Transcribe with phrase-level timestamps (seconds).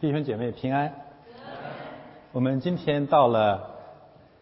[0.00, 0.90] 弟兄姐妹平安。
[2.32, 3.76] 我们今天到了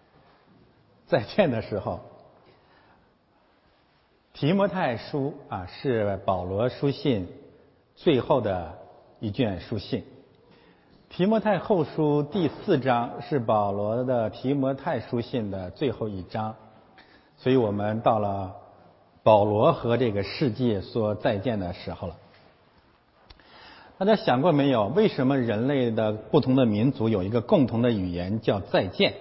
[1.08, 1.98] 再见的时候。
[4.32, 7.26] 提摩太书啊，是保罗书信
[7.96, 8.78] 最后的
[9.18, 10.04] 一卷书信。
[11.08, 16.54] 提摩太后书第四章是保罗的提摩太书信的最后一章，
[17.36, 18.54] 所以我们到了
[19.24, 22.16] 保罗和这个世界说再见的时候了。
[23.98, 24.86] 大家想过没有？
[24.86, 29.14] 为什么人类的不同的民族有一个共同的语言叫再见？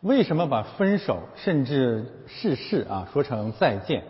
[0.00, 4.04] 为什么把分手甚至逝世啊说成再见？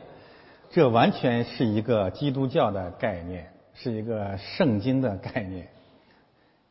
[0.71, 5.67] 这完全是一个基督教的概念，是一个圣经的概念。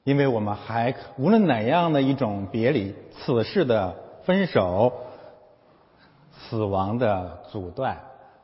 [0.05, 4.93] 因为我们还无论哪样的一种别离，此事的分手、
[6.31, 7.97] 死亡的阻断，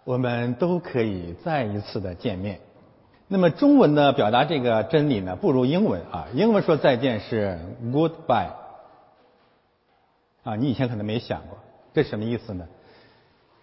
[0.04, 2.60] 我们都可以再一次的见面。
[3.28, 6.28] 那么中文呢，表达这个真理呢，不如英文啊。
[6.34, 8.52] 英文说再见是 goodbye，
[10.44, 11.58] 啊，你以前可能没想过，
[11.94, 12.68] 这什么意思呢？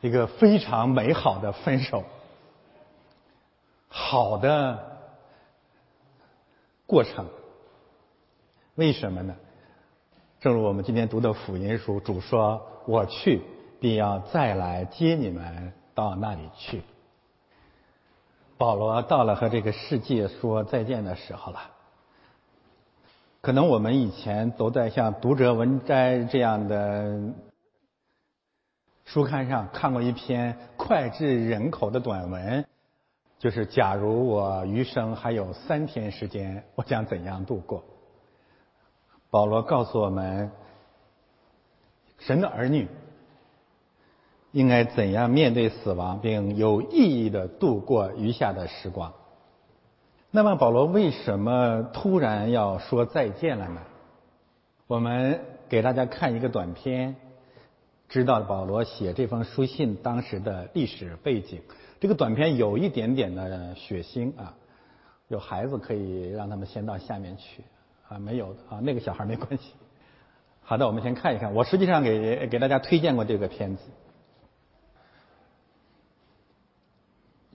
[0.01, 2.05] 一个非常美好的分手，
[3.89, 4.99] 好的
[6.87, 7.27] 过程。
[8.77, 9.37] 为什么呢？
[10.41, 13.43] 正如我们今天读的福音书，主说：“我去，
[13.79, 16.81] 必要再来接你们到那里去。”
[18.61, 21.61] 保罗到了和这个世界说再见的时候了。
[23.41, 27.19] 可能我们以前都在像《读者文摘》这样的
[29.07, 32.63] 书刊上看过一篇脍炙人口的短文，
[33.39, 37.83] 就是“假如我余生还有三天时间，我将怎样度过？”
[39.33, 40.53] 保罗告诉我们，
[42.19, 42.87] 神的儿女。
[44.53, 49.13] 应该怎样面对死亡，并有意义的度过余下的时光？
[50.33, 53.81] 那么保罗为什么突然要说再见了呢？
[54.87, 57.15] 我们给大家看一个短片，
[58.09, 61.61] 知道保罗写这封书信当时的历史背景。
[62.01, 64.55] 这个短片有一点点的血腥啊，
[65.29, 67.63] 有孩子可以让他们先到下面去
[68.09, 69.75] 啊，没有的啊，那个小孩没关系。
[70.61, 71.55] 好的，我们先看一看。
[71.55, 73.83] 我实际上给给大家推荐过这个片子。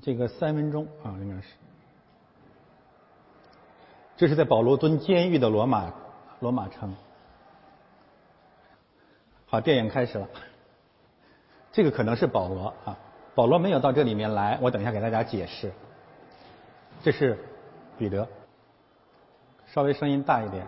[0.06, 1.48] 这个三分钟啊，应该是，
[4.16, 5.92] 这是在保罗蹲监狱的罗马
[6.42, 6.96] 罗马城。
[9.48, 10.30] 好，电影开始了。
[11.72, 13.00] 这个可能是保罗啊，
[13.34, 15.74] 保罗没有到这里面来，我等一下给大家解释。
[17.02, 17.40] 这是
[17.98, 18.28] 彼得，
[19.66, 20.68] 稍微声音大一点，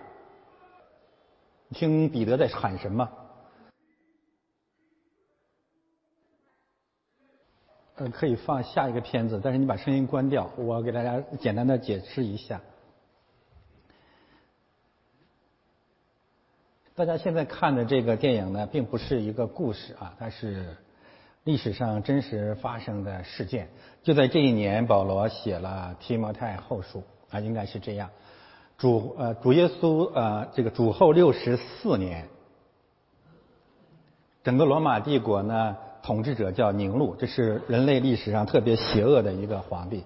[1.73, 3.07] 听彼得在喊什么？
[7.97, 10.47] 呃，可以放下一个片子，但是你把声音关掉。
[10.56, 12.62] 我给大家简单的解释一下。
[16.94, 20.78] 大家现在看的这个电影呢，并不是一个故事啊，它是
[21.44, 23.68] 历史上真实发生的事件。
[24.03, 28.12] 就在这一年，保罗写了提摩太后书啊，应该是这样。
[28.78, 32.28] 主呃，主耶稣呃，这个主后六十四年，
[34.44, 35.78] 整个罗马帝国呢。
[36.07, 40.06] 统治者叫宁禄，这是人类历史上特别邪恶的一个皇帝。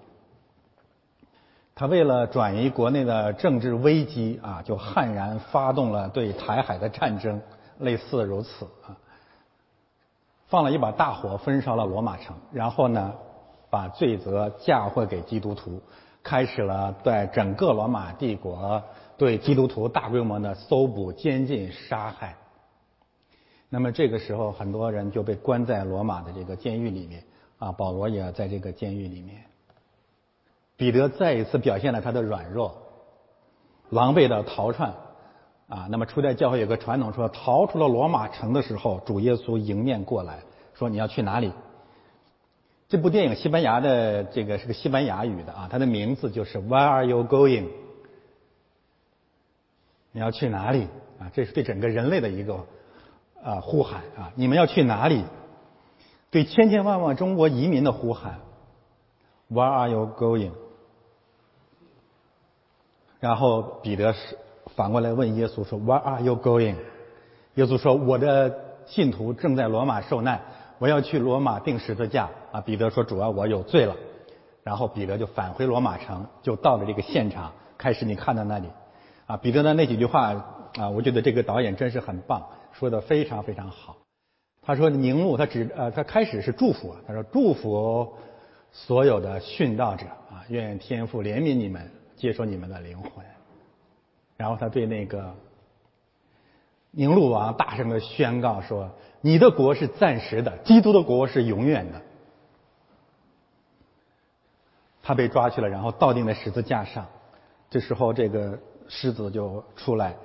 [1.75, 7.40] 他为了转移国内的政治危机啊，就悍然发动了对台海的战争，
[7.78, 8.97] 类似如此啊。
[10.47, 13.13] 放了一把大火，焚烧了罗马城，然后呢，
[13.69, 15.79] 把罪责嫁祸给基督徒，
[16.23, 18.81] 开始了在整个罗马帝国
[19.19, 22.35] 对基督徒大规模的搜捕、监禁、杀害。
[23.73, 27.23] 那么这个时候，很多人就被关在罗马的这个监狱里面
[27.57, 27.71] 啊。
[27.71, 29.45] 保罗也在这个监狱里面。
[30.75, 32.75] 彼得再一次表现了他的软弱，
[33.89, 34.93] 狼狈的逃窜
[35.69, 35.87] 啊。
[35.89, 40.41] 那么初代教会有个传统说，逃出了罗马城的时候，主耶稣迎面过来
[40.73, 41.53] 说：“你要去哪里？”
[42.89, 47.69] 这部电影西班牙的这个是个西班牙语的啊，它的名字就是 “Where are you going？”
[50.11, 51.31] 你要去哪里啊？
[51.34, 52.66] 这是对整个人类的一个。
[53.43, 53.59] 啊！
[53.61, 54.32] 呼喊啊！
[54.35, 55.23] 你们要去哪里？
[56.29, 58.40] 对千千万万中国移民的呼喊
[59.52, 60.52] ，Where are you going？
[63.20, 64.38] 然后彼得是
[64.76, 66.76] 反过来问耶稣说：“Where are you going？”
[67.55, 68.55] 耶稣说：“我的
[68.85, 70.41] 信徒正在罗马受难，
[70.79, 72.61] 我要去罗马定十字架。”啊！
[72.61, 73.96] 彼得说：“主要，我有罪了。”
[74.64, 78.70] 然后彼得就返回罗马城，就到了这个现场，开始你看到那里
[79.26, 79.35] 啊！
[79.37, 80.34] 彼得的那几句话
[80.79, 82.41] 啊，我觉得这个导演真是很棒。
[82.73, 83.97] 说的非常非常好，
[84.62, 88.14] 他说宁禄他只呃他开始是祝福，他说祝福
[88.72, 93.26] 所有的殉道者啊，愿天父怜悯你们，接受你们的灵魂。
[94.38, 95.34] 然后他对那个
[96.90, 98.90] 宁禄王大声的宣告说
[99.22, 102.02] ：“你的国是暂时的，基督的国是永远的。”
[105.03, 107.06] 他被抓去了，然后倒钉在十字架上。
[107.70, 108.58] 这时候，这个
[108.88, 110.16] 狮子就出来，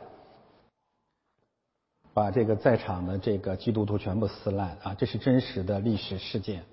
[2.17, 4.95] 把这个在场的这个基督徒全部撕烂啊！
[4.95, 6.65] 这是真实的历史事件。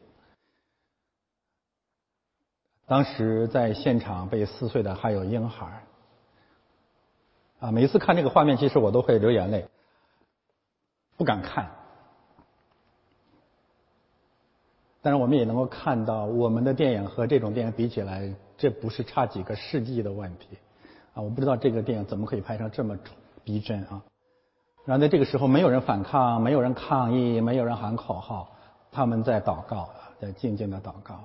[2.86, 5.84] 当时在现场被撕碎的还有婴孩。
[7.60, 9.68] 啊，每次看这个画面，其实我都会流眼泪，
[11.18, 11.70] 不敢看。
[15.02, 20.58] 但是我们也能够看到，我们的电影和这种电影比起来，这不是差几个世纪的问题。
[21.14, 22.98] 啊，我不知道这个电影怎么可以拍成这么
[23.44, 24.02] 逼真啊！
[24.86, 28.50] 然后在这个时候，没有人反抗，没有人抗议，没有人喊口号，
[28.92, 29.90] 他们在祷告，
[30.20, 31.20] 在静静的祷告。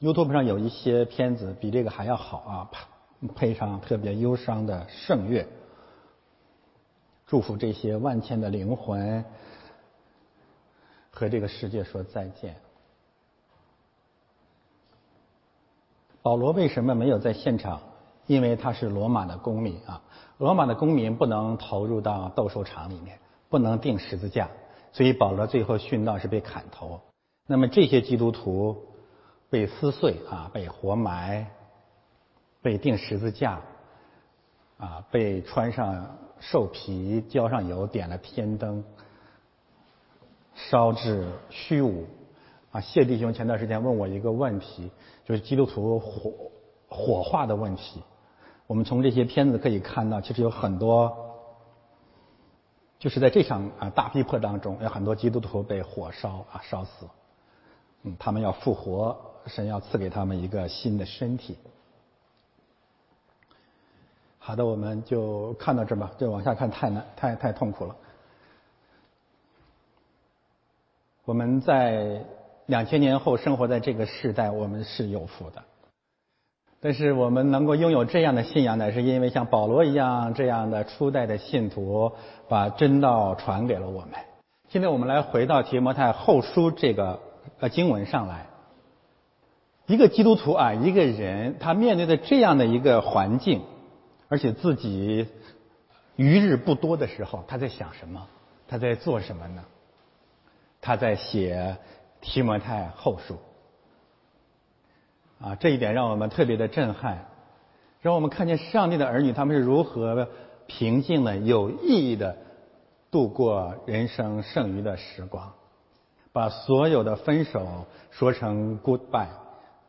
[0.00, 2.70] YouTube 上有一些片子比这个还要好啊，
[3.34, 5.46] 配上特别忧伤的圣乐，
[7.26, 9.24] 祝福这些万千的灵魂
[11.10, 12.56] 和这个世界说再见。
[16.20, 17.80] 保罗为什么没有在现场？
[18.26, 20.02] 因为他是罗马的公民啊，
[20.38, 24.48] 罗马的公民不能投入到斗兽场里面，不能钉十字架，
[24.92, 27.00] 所以保罗最后殉道是被砍头。
[27.46, 28.84] 那么这些基督徒
[29.50, 31.46] 被撕碎啊，被活埋。
[32.64, 33.60] 被钉十字架，
[34.78, 38.84] 啊，被穿上兽皮，浇上油，点了天灯，
[40.54, 42.06] 烧至虚无。
[42.70, 44.92] 啊，谢弟兄前段时间问我一个问题，
[45.24, 46.32] 就是基督徒火
[46.88, 48.00] 火化的问题。
[48.66, 51.14] 我们从这些片子可以看到，其实有很多，
[52.98, 57.06] 就是在这场啊大逼迫当中，有很多基督徒被火烧啊烧死。
[58.02, 59.16] 嗯，他们要复活，
[59.46, 61.58] 神要赐给他们一个新的身体。
[64.38, 66.10] 好的，我们就看到这吧。
[66.18, 67.96] 这往下看太难，太太痛苦了。
[71.24, 72.24] 我们在
[72.66, 75.62] 两千年后生活在这个时代，我们是有福的。
[76.84, 82.10] 但是我们能够拥有这样的信仰，乃是因为像保罗一样这样的初代的信徒
[82.48, 84.10] 把真道传给了我们。
[84.68, 87.20] 现在我们来回到提摩太后书这个
[87.60, 88.46] 呃经文上来。
[89.86, 93.62] 一个基督徒啊，一个人他面对的这样的一个环境。
[94.28, 95.28] 而且自己
[96.16, 98.26] 余日不多的时候，他在想什么？
[98.66, 99.62] 他在做什么呢？
[100.80, 101.76] 他在写
[102.22, 103.36] 提摩太后书。
[105.42, 107.26] 啊，这一点让我们特别的震撼，
[108.00, 110.28] 让我们看见上帝的儿女他们是如何
[110.66, 112.36] 平静的、有意义的
[113.10, 115.52] 度过人生剩余的时光，
[116.32, 119.26] 把所有的分手说成 goodbye，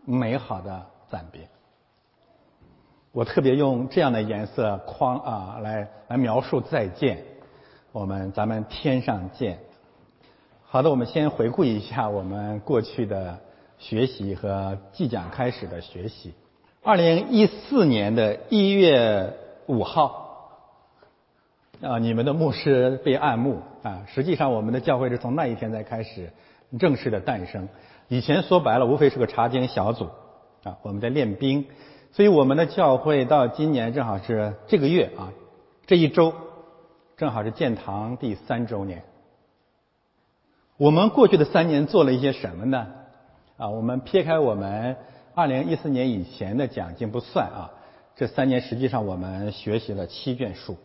[0.05, 1.47] 美好的暂别。
[3.11, 7.23] 我特别用这样的颜色框啊来来描述再见，
[7.91, 9.59] 我们咱们天上见。
[10.63, 13.39] 好的，我们先回顾一下我们过去的
[13.83, 16.33] 学习和即将开始的学习。
[16.81, 19.33] 二零一四年的一月
[19.65, 20.69] 五号，
[21.81, 24.05] 啊，你们的牧师被按牧啊。
[24.07, 26.31] 实际上，我们的教会是从那一天才开始
[26.79, 27.67] 正式的诞生。
[28.07, 30.07] 以前说白了，无非是个查经小组
[30.63, 31.65] 啊，我们在练兵。
[32.13, 35.33] 所以我们的教会到今年正好是这个月啊，
[35.85, 36.33] 这一周
[37.17, 39.03] 正好是建堂第三周年。
[40.77, 42.87] 我们过去的三年做了一些什么呢？
[43.63, 44.93] 啊，我们撇开我们
[45.33, 47.71] 二零一四年以前的奖金不算啊，
[48.13, 50.75] 这三年实际上我们学习了七卷书。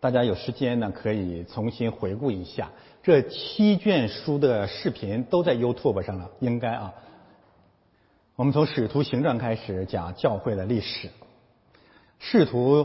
[0.00, 2.68] 大家有时间呢，可以重新回顾一下
[3.00, 6.92] 这七卷书的视频，都在 YouTube 上了，应该啊。
[8.34, 11.10] 我们从使徒行传开始讲教会的历史，
[12.18, 12.84] 试图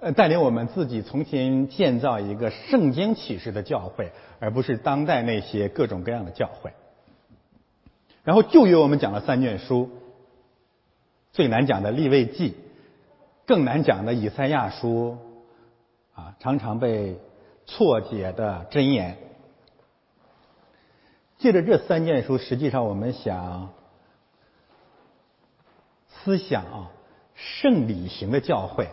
[0.00, 4.10] 呃带领我们自己重新建造一个圣经启示的教会，
[4.40, 6.72] 而不是当代那些各种各样的教会。
[8.24, 9.90] 然后旧约我们讲了三卷书，
[11.32, 12.56] 最难讲的立位记，
[13.46, 15.18] 更难讲的以赛亚书，
[16.14, 17.18] 啊，常常被
[17.66, 19.16] 错解的箴言。
[21.38, 23.70] 借着这三卷书，实际上我们想。
[26.24, 26.90] 思想啊，
[27.36, 28.88] 圣礼行的教会。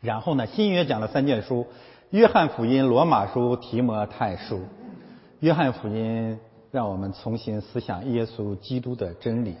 [0.00, 1.66] 然后呢，新约讲了三卷书：
[2.08, 4.62] 约翰福音、罗马书、提摩太书。
[5.40, 6.40] 约翰福音
[6.70, 9.54] 让我们重新思想耶稣基督的真理；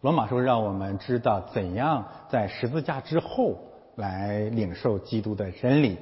[0.00, 3.56] 罗马书让我们知道怎样在十字架之后
[3.94, 5.96] 来领受基督的真理；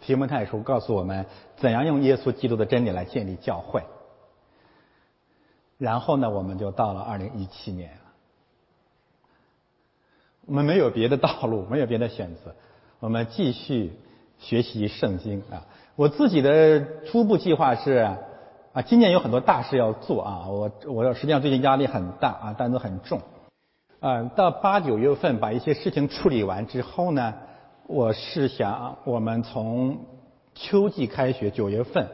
[0.00, 3.82] 提摩太书告诉我们怎样用耶稣基督的真理来建立教会。
[5.78, 7.90] 然后呢，我们就到了二零一七年。
[10.46, 12.54] 我们没有别的道路，没有别的选择，
[13.00, 13.92] 我们继续
[14.38, 15.66] 学习圣经啊。
[15.96, 18.16] 我自己的初步计划是
[18.74, 23.20] 啊，今年有很多大事要做啊，我我实际上最近压力很大啊，担子很重
[24.00, 24.24] 啊。
[24.34, 27.34] 到八九月份把一些事情处理完之后呢，
[27.86, 29.98] 我是想我们从
[30.56, 32.08] 秋季开学九月份，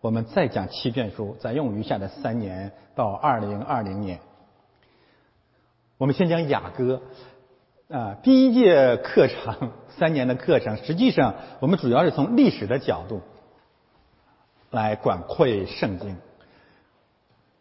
[0.00, 4.18] 我们再讲七卷书，再用余下的三年到二零二零年，
[5.98, 7.00] 我们先讲雅歌。
[7.88, 13.20] 啊，第一届课程三年的课程，实际上我们主要是从历史的角度
[14.72, 16.16] 来管窥圣经。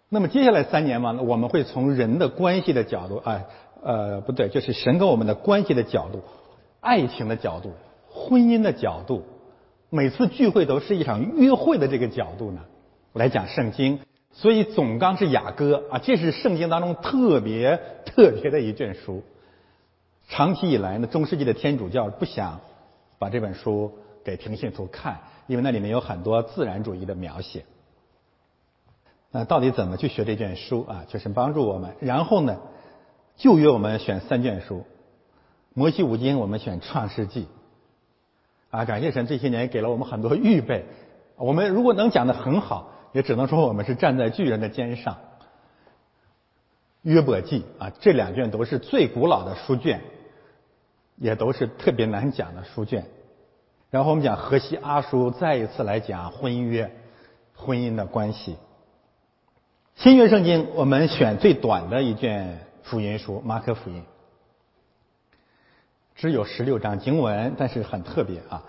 [0.09, 3.43] 那么接下来三年嘛，我们会从人的关系的角度，啊，
[3.83, 6.23] 呃，不对，就是神跟我们的关系的角度、
[6.79, 7.73] 爱情的角度、
[8.09, 9.23] 婚姻的角度，
[9.89, 12.61] 每次聚会都是一场约会的这个角度呢，
[13.13, 13.99] 来讲圣经。
[14.33, 19.23] 所以总纲是雅歌啊，这是圣经当中特别特别的一卷书。
[20.29, 22.61] 长期以来呢，中世纪的天主教不想
[23.19, 23.91] 把这本书
[24.23, 27.65] 给平信徒看，因为那里面有很多自然主义的描写。
[29.31, 31.05] 那到底怎么去学这卷书啊？
[31.07, 31.95] 就是帮助我们。
[31.99, 32.57] 然后呢，
[33.35, 34.85] 旧约我们选三卷书，
[35.73, 37.47] 摩西五经我们选创世纪。
[38.69, 40.85] 啊，感谢神这些年给了我们很多预备。
[41.35, 45.17] 我们如果能讲的很好，也只能说我们是站在巨人的肩上。
[47.01, 50.01] 约伯记啊，这两卷都是最古老的书卷。
[51.17, 53.05] 也都是特别难讲的书卷，
[53.91, 56.89] 然后我们讲河西阿书，再一次来讲婚约、
[57.53, 58.55] 婚姻的关系。
[59.95, 64.03] 新约圣经我们选最短的一卷福音书——马可福音，
[66.15, 68.63] 只有十六章经文，但是很特别啊。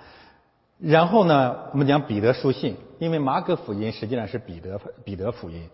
[0.79, 5.71] 然后呢，我们讲彼得书信，因为马可福音实际上是彼得彼得福音。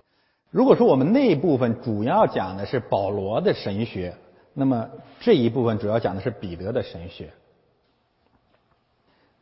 [0.51, 4.15] 如果说我们那一部分主要讲的是保罗的神学。
[4.55, 4.89] 那么
[5.21, 7.33] 这一部分主要讲的是彼得的神学，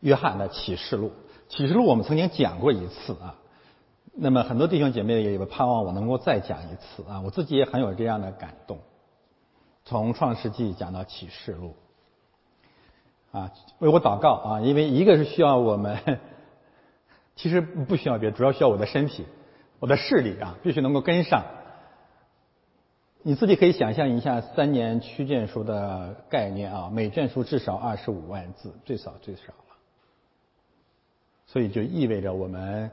[0.01, 1.13] 约翰的启示录。
[1.49, 3.37] 启示录我们曾经讲过一次啊，
[4.15, 8.79] 那么很多弟兄姐妹也盼望我能够再讲一次啊，我自己也很有这样的感动。
[9.85, 11.77] 从创世纪讲到启示录，
[13.31, 16.19] 啊，为我祷告啊，因为一个是需要我们，
[17.37, 19.25] 其实不需要别，主要需要我的身体，
[19.79, 21.45] 我的视力啊，必须能够跟上。
[23.23, 29.43] 你自己可以想象一下三年区卷书的概念啊，每卷书至少二十五万字，最少最少。
[31.47, 32.91] 所以就意味着我们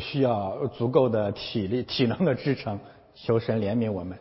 [0.00, 2.78] 需要足够的体力、体能的支撑。
[3.14, 4.18] 求神怜悯我们。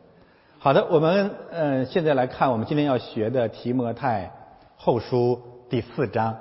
[0.57, 4.31] 好的，我们呃现在来看我们今天要学的提摩太
[4.77, 6.37] 后书第四章。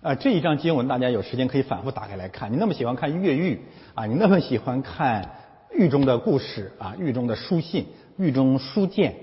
[0.00, 2.52] 啊，这一章经文大家有时间可以反复打开来看。
[2.52, 3.60] 你那么喜欢看越狱
[3.94, 5.30] 啊，你那么喜欢看。
[5.70, 9.14] 狱中的故事啊，狱中的书信，狱中书简。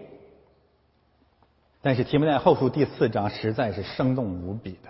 [1.82, 4.90] 但是提摩太后书第四章实在是生动无比的。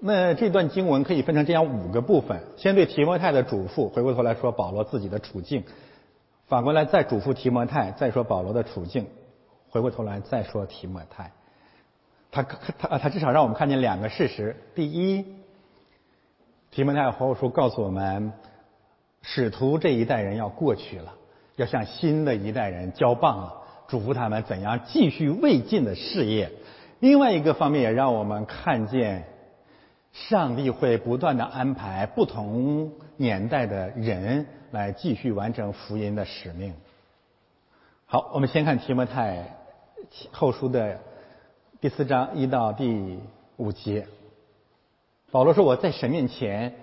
[0.00, 5.62] 那这段经文可以分成这样五个部分：先对提摩太的嘱咐，回过头来说保罗自己的处境；
[6.48, 9.04] 反过来再嘱咐提摩太，再说保罗的处境；
[9.70, 11.32] 回过头来再说提摩太。
[12.32, 15.24] 他他他至少让我们看见两个事实：第一，
[16.70, 18.32] 提摩太后书告诉我们。
[19.22, 21.12] 使徒这一代人要过去了，
[21.56, 23.52] 要向新的一代人交棒了，
[23.86, 26.50] 嘱咐他们怎样继续未尽的事业。
[27.00, 29.26] 另外一个方面也让我们看见，
[30.12, 36.74] 上帝会不断的安排不同年代的人来继续完成福音的使命。
[38.06, 39.56] 好，我们先看提摩太
[40.30, 40.98] 后书的
[41.80, 43.18] 第四章一到第
[43.56, 44.06] 五节。
[45.30, 46.74] 保罗说：“我在神面前。”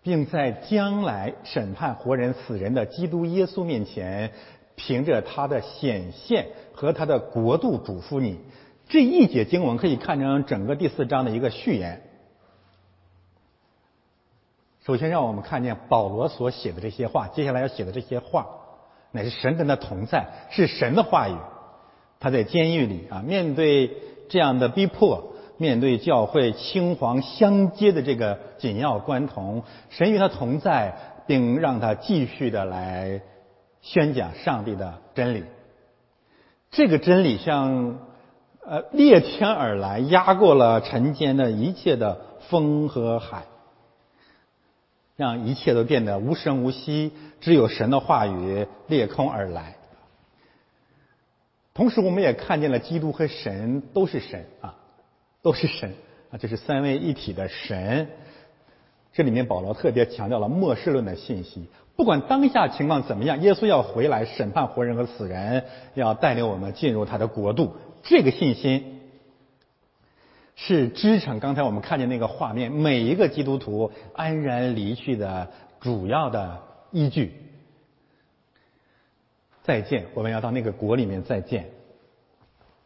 [0.00, 4.30] 并在将来审判活人死人的基督耶稣面前，
[4.74, 8.38] 凭着他的显现和他的国度嘱咐你。
[8.88, 12.00] 这一节经文可以看成整个第四章的一个序言。
[14.88, 18.46] 首先，让我们看见保罗所写的这些话，接下来要写的这些话，
[19.12, 21.34] 乃是神跟他同在，是神的话语。
[22.18, 23.90] 他在监狱里啊，面对
[24.30, 25.34] 这样的逼迫。
[25.58, 33.20] 面对教会青黄相接的这个紧要关头，神与他同在，并让他继续的来
[33.82, 35.44] 宣讲上帝的真理。
[36.70, 37.98] 这个真理像
[38.64, 43.42] 呃裂天而来，压过了尘间的一切的风和海，
[45.18, 49.74] 让一切都变得无声无息，只有神的话语裂空而来。
[51.74, 54.74] 同时，我们也看见了基督和神都是神啊。
[55.40, 55.94] 都是神
[56.32, 58.08] 啊，这是三位一体的神。
[59.12, 67.76] 这里面保罗特别强调了末世论的信息，不管当下情况怎么样，耶稣要回来审判活人和死人，要带领我们进入他的国度。
[68.02, 68.97] 这个信心
[70.60, 75.48] 是支撑刚才我们看见那个画面，每一个基督徒安然离去的
[75.78, 76.60] 主要的
[76.90, 77.32] 依据。
[79.62, 81.66] 再见，我们要到那个国里面再见。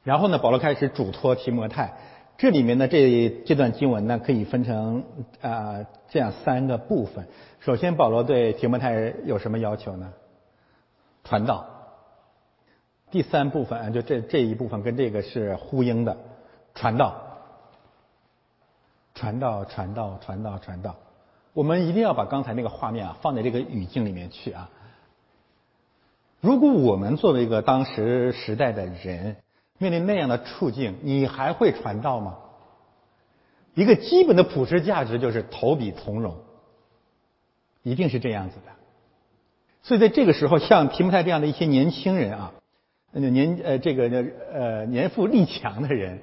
[0.05, 1.95] 然后呢，保罗开始嘱托提摩太。
[2.37, 5.05] 这里面呢，这这段经文呢，可以分成
[5.41, 7.27] 啊这样三个部分。
[7.61, 10.13] 首先，保罗对提摩太有什么要求呢？
[11.25, 11.67] 传道。
[13.11, 16.19] 第三部分，就这这一部分跟这个是呼应的，
[16.75, 17.32] 传道，
[19.15, 20.97] 传道，传道，传道，传道。
[21.53, 24.71] 我们一定要把刚才那个画面啊放在这个语境里面去啊。
[26.41, 29.37] 如果我们作为一个当时时代的人，
[29.79, 32.39] 面临那样的处境，你还会传道吗？
[33.75, 36.37] 一个基本的普世价值就是投笔从戎，
[37.83, 38.73] 一定是这样子的。
[39.83, 42.53] 所以在这个时候，像提摩太这样的一些年轻人啊，
[43.13, 46.21] 年呃这个呃年富力强的人，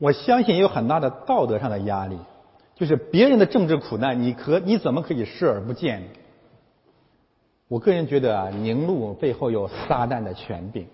[0.00, 2.18] 我相信也有很大的道德上的压力，
[2.74, 6.08] 就是别人的政治苦难，你可你怎么可以视而不见？
[7.68, 10.88] 我个人觉得啊，宁路背后有撒旦的权柄。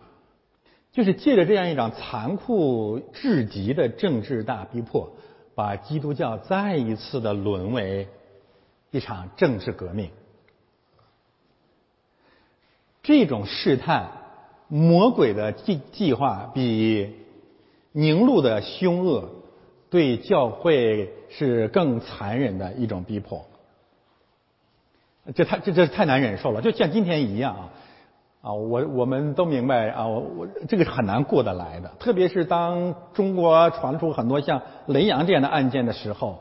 [0.92, 5.10] 就是借着这样一场残酷至极的政治大逼迫，
[5.54, 8.08] 把基督教再一次的沦为
[8.90, 10.10] 一场政治革命。
[13.02, 14.10] 这种试探，
[14.68, 17.14] 魔鬼的计计划比
[17.96, 19.30] 宁路的凶恶
[19.88, 23.42] 对教会是更残忍的一种逼迫。
[25.34, 27.70] 这太这这太难忍受了，就像今天一样啊。
[28.42, 36.38] 啊，我我们都明白啊，我我这个是很难过得来的，特别是当中国传出很多像雷洋这样的案件的时候，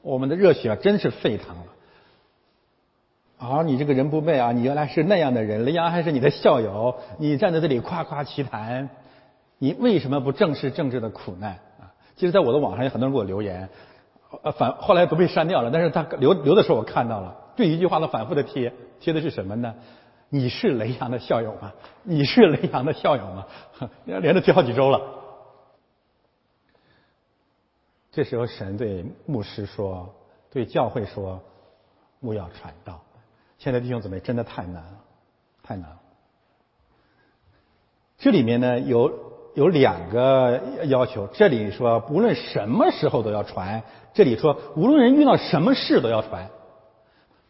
[0.00, 1.64] 我们的热血真是沸腾了。
[3.36, 8.88] 啊，你这个人不背啊，你原来是那样的人，雷洋还是你的校友，你站在这里夸夸其谈，
[9.58, 11.92] 你为什么不正视政治的苦难啊？
[12.16, 13.68] 其实，在我的网上有很多人给我留言，
[14.42, 19.74] 呃，反后来都被删掉了，但是他留留的时候我看到了，这一句话他反复的贴，贴的是什么呢？
[20.28, 21.72] 你是雷阳的校友吗？
[22.02, 23.46] 你是雷阳的校友吗？
[24.04, 25.00] 连着贴好几周了。
[28.10, 30.14] 这时候，神对牧师说
[30.50, 31.40] ：“对教会说，
[32.20, 33.02] 勿要传道。”
[33.58, 35.00] 现在弟兄姊妹，真的太难了，
[35.62, 36.00] 太难了。
[38.18, 39.25] 这里面呢，有
[39.56, 41.26] 有两个要求。
[41.28, 43.80] 这里说，无论什么时候都要传；
[44.12, 46.50] 这里说，无论人遇到什么事都要传。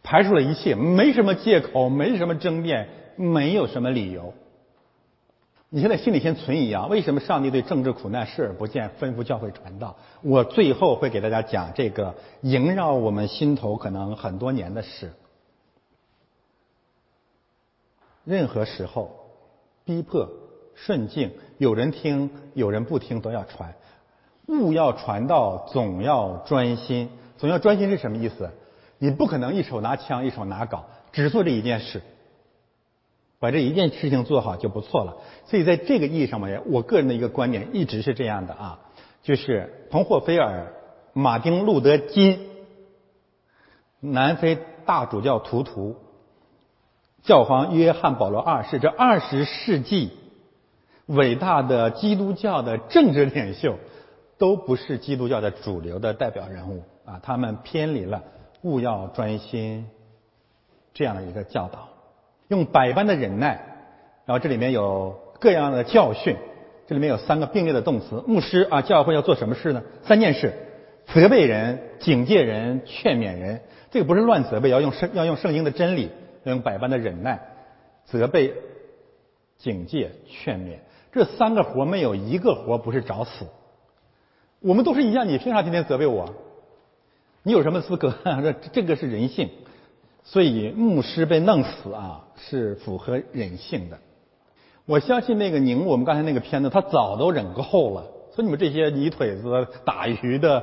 [0.04, 4.34] 排除了一切，没什么借口，没什么争辩，没有什么理由。
[5.68, 6.86] 你现在心里先存疑啊？
[6.86, 9.96] 为什么上帝对政治苦难视而不见，吩咐教会传道？
[10.22, 15.12] 我最后会给大家讲这个萦绕我们心头可能很多年的事。
[18.22, 19.10] 任何时候，
[19.84, 20.28] 逼迫、
[20.76, 23.74] 顺境，有人听，有人不听，都要传。
[24.46, 27.10] 勿要传道，总要专心。
[27.36, 28.50] 总要专心是什么意思？
[28.98, 32.00] 你不可能一手拿枪一手拿镐，只做这一件事，
[33.38, 35.16] 把这一件事情做好就不错了。
[35.46, 38.78] 所以在这个意义上面，我个人的一个观点一直是这样的啊，
[39.22, 40.72] 就是彭霍菲尔、
[41.12, 42.48] 马丁·路德·金、
[44.00, 45.96] 南非大主教图图、
[47.22, 50.12] 教皇约翰·保罗二世这二十世纪
[51.06, 53.76] 伟大的基督教的政治领袖，
[54.38, 58.22] 都不是基督教的主流的代表人物啊，他们偏离了。
[58.62, 59.86] 勿要专心，
[60.92, 61.88] 这样的一个教导，
[62.48, 63.60] 用百般的忍耐，
[64.24, 66.36] 然后这里面有各样的教训，
[66.88, 68.24] 这里面有三个并列的动词。
[68.26, 69.84] 牧师啊，教会要做什么事呢？
[70.02, 70.52] 三件事：
[71.06, 73.60] 责备人、警戒人、劝勉人。
[73.92, 76.10] 这个不是乱责备，要用圣要用圣经的真理，
[76.42, 77.40] 要用百般的忍耐、
[78.04, 78.52] 责备、
[79.58, 80.78] 警戒、劝勉。
[81.16, 83.46] 这三个活没有一个活不是找死。
[84.60, 86.28] 我们都是一样，你凭啥天天责备我？
[87.42, 88.12] 你有什么资格？
[88.22, 89.48] 这这个是人性，
[90.24, 93.98] 所以牧师被弄死啊，是符合人性的。
[94.84, 98.04] 我相信那个宁，我们刚才那个片子，他早都忍够了。
[98.34, 100.62] 所以你们这些泥腿子打鱼的，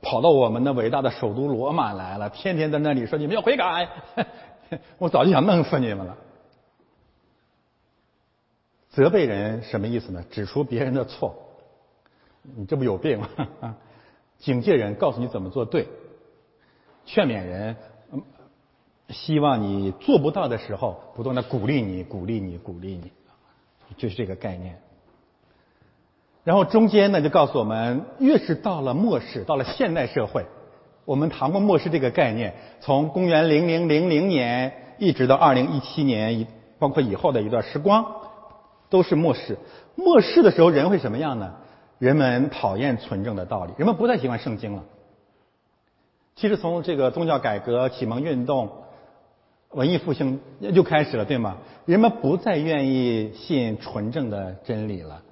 [0.00, 3.86] 跑到我们的伟大的首都罗马来了，天天在那里说你们要悔改，
[4.96, 6.16] 我早就想弄死你们了。
[8.96, 10.24] 责备人什么意思呢？
[10.30, 11.34] 指出别人的错，
[12.56, 13.28] 你这不有病吗？
[14.40, 15.84] 警戒人，告诉你怎么做对；
[17.04, 17.76] 劝勉人，
[19.10, 23.12] 希望你做不到的时候，不断的鼓励你，鼓励你，鼓励你，
[23.98, 24.78] 就是这个概念。
[26.42, 30.46] 然后中间呢，就告诉我们，越是到了末世，到了现代社会，
[31.04, 36.46] 我们谈过末世这个概念，从公元零零零零年一直到二零一七年，
[36.78, 38.06] 包括以后的一段时光，
[38.88, 39.58] 都是末世。
[39.94, 41.54] 末世的时候，人会什么样呢？
[41.98, 44.84] 人们讨厌纯正的道理，人们不再喜欢圣经了。
[46.34, 48.70] 其实从这个宗教改革、启蒙运动、
[49.70, 50.40] 文艺复兴
[50.74, 51.56] 就开始了，对吗？
[51.86, 55.22] 人们不再愿意信纯正的真理了。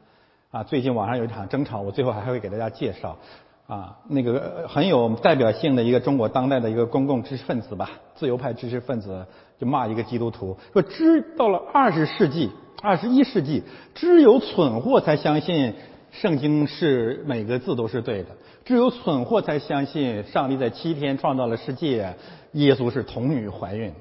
[0.51, 3.19] 啊，最近网上有一场争吵，我最后还会给大家介绍。
[3.67, 9.27] 啊，那个很有代表性的一个中国当代的一个公共知识分子吧，自由派知识分子
[9.59, 12.51] 就骂一个基督徒，说只到了二十世纪、
[12.83, 13.63] 二十一世纪，
[13.95, 15.75] 只有蠢货才相信
[16.11, 18.31] 圣经是每个字都是对的，
[18.65, 22.17] 只有蠢货才相信上帝在七天创造了世界，
[22.53, 23.93] 耶稣是童女怀孕。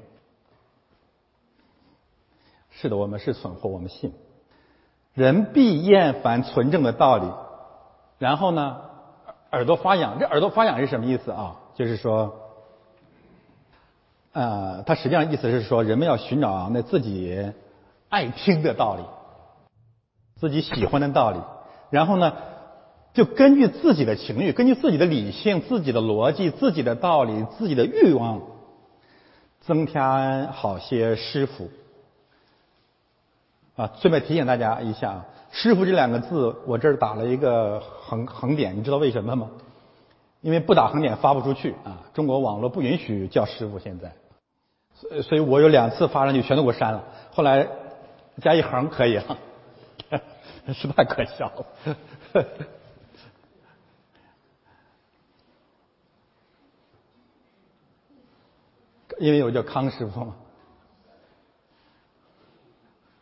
[2.70, 4.12] 是的，我们是蠢货，我们信。
[5.14, 7.26] 人必厌烦纯正的道理，
[8.18, 8.76] 然后呢？
[9.52, 11.54] 耳朵发痒，这耳朵发痒是什么意思啊？
[11.76, 12.43] 就是说，
[14.34, 17.52] 呃，它实际上意思是说，人们要寻找那自己
[18.08, 19.02] 爱听的道理，
[20.40, 21.38] 自己喜欢的道理，
[21.90, 22.32] 然后呢，
[23.12, 28.42] 就根据自己的情绪，根据自己的理性、自己的逻辑、自己的道理、自己的欲望，
[29.60, 31.70] 增添好些师傅。
[33.76, 35.24] 啊，顺便提醒大家一下。
[35.52, 39.48] 师傅这两个字，我这儿打了一个横横点，你知道为什么吗？
[40.40, 42.02] 因为不打横点发不出去啊！
[42.12, 44.12] 中国网络不允许叫师傅，现在，
[45.10, 47.04] 所所以我有两次发上去，全都给我删了。
[47.32, 47.68] 后来
[48.40, 49.38] 加一横可以了，
[50.72, 51.66] 实在可笑了。
[59.20, 60.34] 因为我叫康师傅嘛。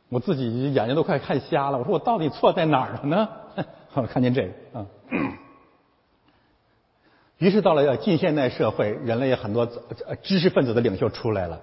[0.09, 3.29] 我自己眼睛都快看瞎了，我说我到底错在哪儿了呢？
[3.89, 4.87] 好，看见这个啊。
[7.39, 9.67] 于是到了要近现代社会，人类很多
[10.23, 11.61] 知识分子的领袖出来了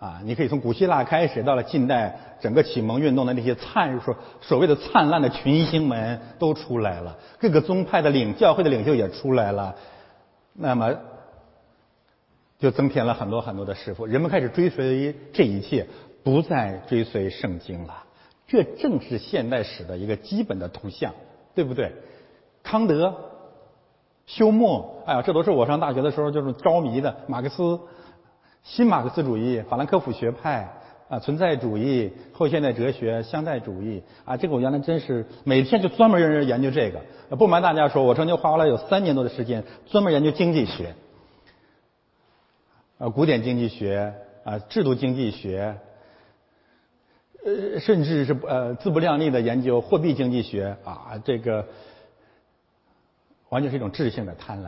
[0.00, 0.20] 啊。
[0.24, 9.76] 你可以从古希腊开始，到了近代，整个启蒙运动的那些灿说所谓的灿烂的群星们都出来了，各个宗派的领教会的领袖也出来了，
[10.54, 10.96] 那么
[12.58, 15.86] 就增添了很多很多的师傅，人们开始追随这一切。
[16.22, 17.94] 不再追随圣经了，
[18.46, 21.14] 这正是现代史的一个基本的图像，
[21.54, 21.90] 对不对？
[22.62, 23.16] 康德、
[24.26, 27.16] 休谟，哎呀，这都是我上大学的时候就是着迷的。
[27.26, 27.80] 马克思、
[28.62, 30.68] 新马克思主义、法兰克福学派
[31.08, 37.00] 啊，存在主义、后现代哲学、相对主义啊，这个我原来真是每天就专门人研究这个。
[37.36, 40.94] 不瞒大家说，我曾经花了有三年多的时间专门研究经济学，
[42.98, 45.76] 啊，古典经济学啊，制度经济学。
[47.42, 51.66] 呃，甚至是呃自不量力的研究货币经济学啊，这个
[53.48, 54.66] 完全是一种智性的贪婪。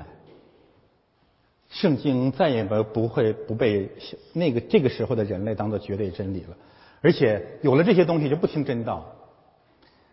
[1.72, 3.88] 圣经再也不不会不被
[4.34, 6.56] 那个这个时候的人类当做绝对真理了，
[7.00, 9.06] 而且有了这些东西就不听真道。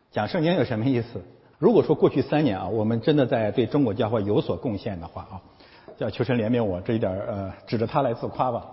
[0.09, 1.21] 讲圣经有什么意思？
[1.57, 5.41] 如果说过去三年啊，我们真的在对中国教会有所贡献的话啊，
[5.97, 8.65] 叫求神怜悯我这一点呃，指着他来自夸吧。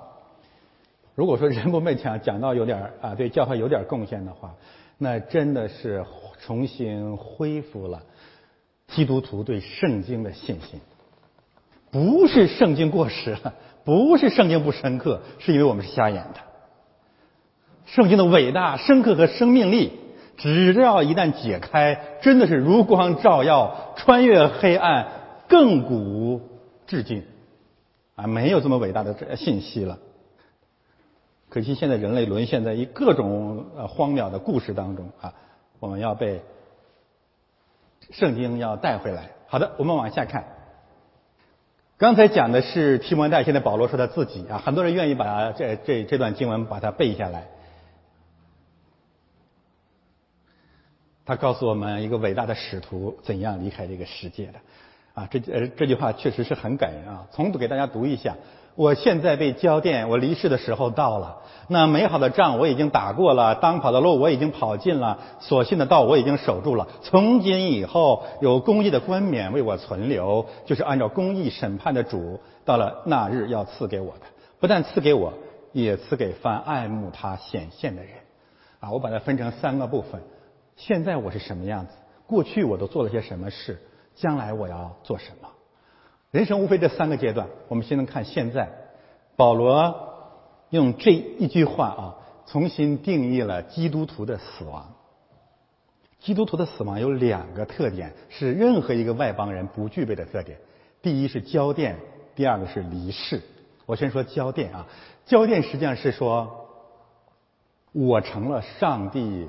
[1.16, 4.54] 如果说人不被讲讲到有点啊，对教会有点贡献的话，
[4.96, 6.06] 那真的是
[6.40, 8.00] 重新恢复了
[8.86, 10.78] 基督徒对圣经的信心。
[11.90, 16.40] 不是圣经过时了，不是圣经不深刻，是因为我们是瞎眼的。
[17.86, 19.92] 圣经的伟大、深刻和生命力，
[20.36, 25.06] 只要一旦解开，真的是如光照耀，穿越黑暗，
[25.48, 26.40] 亘古
[26.86, 27.24] 至今
[28.16, 29.98] 啊，没有这么伟大的信息了。
[31.48, 35.32] 可惜现在人类沦陷在一各种呃荒谬的故事当中啊！
[35.78, 36.42] 我们要被
[38.10, 39.30] 圣经要带回来。
[39.46, 40.44] 好的，我们往下看。
[41.98, 47.46] 刚才讲的是提摩太，现在保罗说他自己啊，很多人愿意把这这这段经文把它背下来。
[51.24, 54.60] 他告诉我们一个伟大的使徒怎样离开这个世界的
[55.14, 55.28] 啊！
[55.30, 57.26] 这呃这句话确实是很感人啊！
[57.32, 58.36] 重读给大家读一下。
[58.76, 61.38] 我现在被交电，我离世的时候到了。
[61.68, 66.86] 那美好的仗我已经打过了，当跑的路我已经跑尽了，所信的道我已经守住了。
[67.02, 74.26] 从今以后，有公义的冠冕为我存留，就是按照公义审判的主，到了那日要赐给我的。
[74.60, 75.32] 不但赐给我，
[75.72, 78.12] 也赐给凡爱慕他显现的人。
[78.78, 80.20] 啊，我把它分成三个部分。
[80.76, 81.92] 现在我是什么样子？
[82.26, 83.82] 过去我都做了些什么事？
[84.14, 85.48] 将来我要做什么？
[86.30, 88.68] 人生无非这三个阶段，我们先能看现在。
[89.36, 89.94] 保罗
[90.70, 94.94] 用这一句话啊，重新定义了基督徒的死亡。
[96.18, 100.58] 基督徒的死亡有两个特点，是任何一个外邦人不具备的特点。
[101.02, 101.96] 第一是交电，
[102.34, 103.40] 第二个是离世。
[103.84, 104.86] 我先说交电啊，
[105.26, 106.66] 交电实际上是说
[107.92, 109.48] 我成了上帝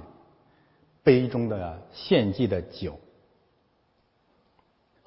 [1.02, 3.00] 杯中的献祭的酒。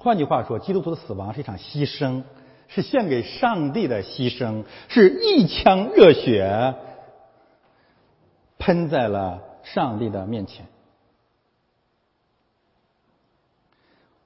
[0.03, 2.23] 换句话说，基督徒的死亡是一场牺牲，
[2.69, 6.75] 是献给上帝的牺牲，是一腔热血
[8.59, 10.65] 喷在了上帝的面前。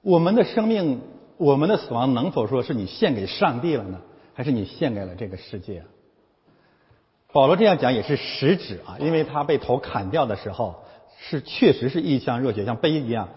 [0.01, 1.01] 我们的生命，
[1.35, 3.99] 我们的死亡，能否说是你献给上帝了呢？
[4.33, 5.83] 还是你献给了这个世界？
[7.33, 10.85] 保罗这样讲也是实指啊，因为他被头砍掉的时候，
[11.19, 13.27] 是确实是一腔热血，像杯一样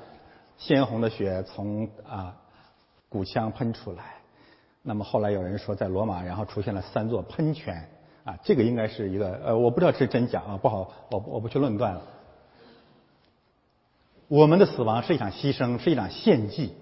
[0.58, 2.36] 鲜红的血从啊
[3.08, 4.16] 骨腔喷出来。
[4.82, 7.88] 那么后来有人说，在罗马然后出现了三座喷泉
[8.24, 12.02] 啊，这个应该是一个呃，我不知道是真假啊，不好，我我不去论断了。
[14.28, 16.74] 我们的死亡是一场牺牲，是一场献祭。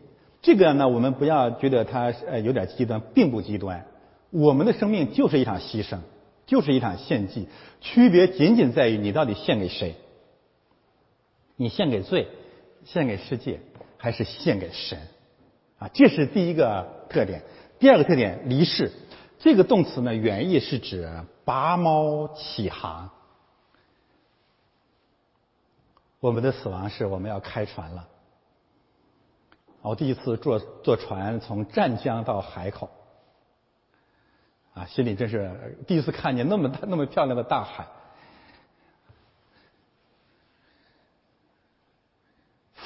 [0.42, 3.84] 这个呢，我们不要觉得它呃有点极端，并不极端。
[4.30, 5.98] 我们的生命就是一场牺牲，
[6.44, 7.48] 就是一场献祭。
[7.80, 9.94] 区别仅仅在于你到底献给谁？
[11.56, 12.28] 你献给罪，
[12.86, 13.60] 献给世界，
[13.98, 14.98] 还是献给神？
[15.78, 17.42] 啊，这是第一个特点。
[17.78, 18.90] 第二个特点，离世。
[19.38, 21.06] 这个动词呢，原意是指
[21.44, 23.10] 拔锚起航。
[26.20, 28.08] 我们的死亡是我们要开船了。
[29.82, 32.88] 我第一次坐坐船从湛江到海口，
[34.74, 37.86] 啊，心里真是第一次看见那么大、那么漂亮的大海。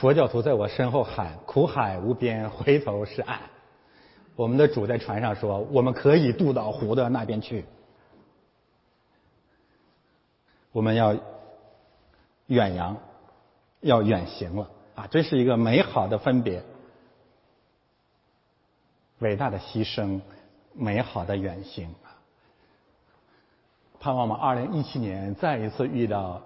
[0.00, 3.38] 佛教徒在我身后喊：“苦海无边，回头是岸。”
[4.34, 7.66] 我们的主在船上说：“我们可以渡到湖的那边去。”
[10.72, 11.16] 我们要
[12.46, 12.96] 远洋。
[13.82, 15.06] 要远行了啊！
[15.10, 16.62] 这是一个美好的分别，
[19.20, 20.20] 伟大的牺牲，
[20.74, 22.20] 美好的远行啊！
[23.98, 26.42] 盼望我们二零一七年再一次遇到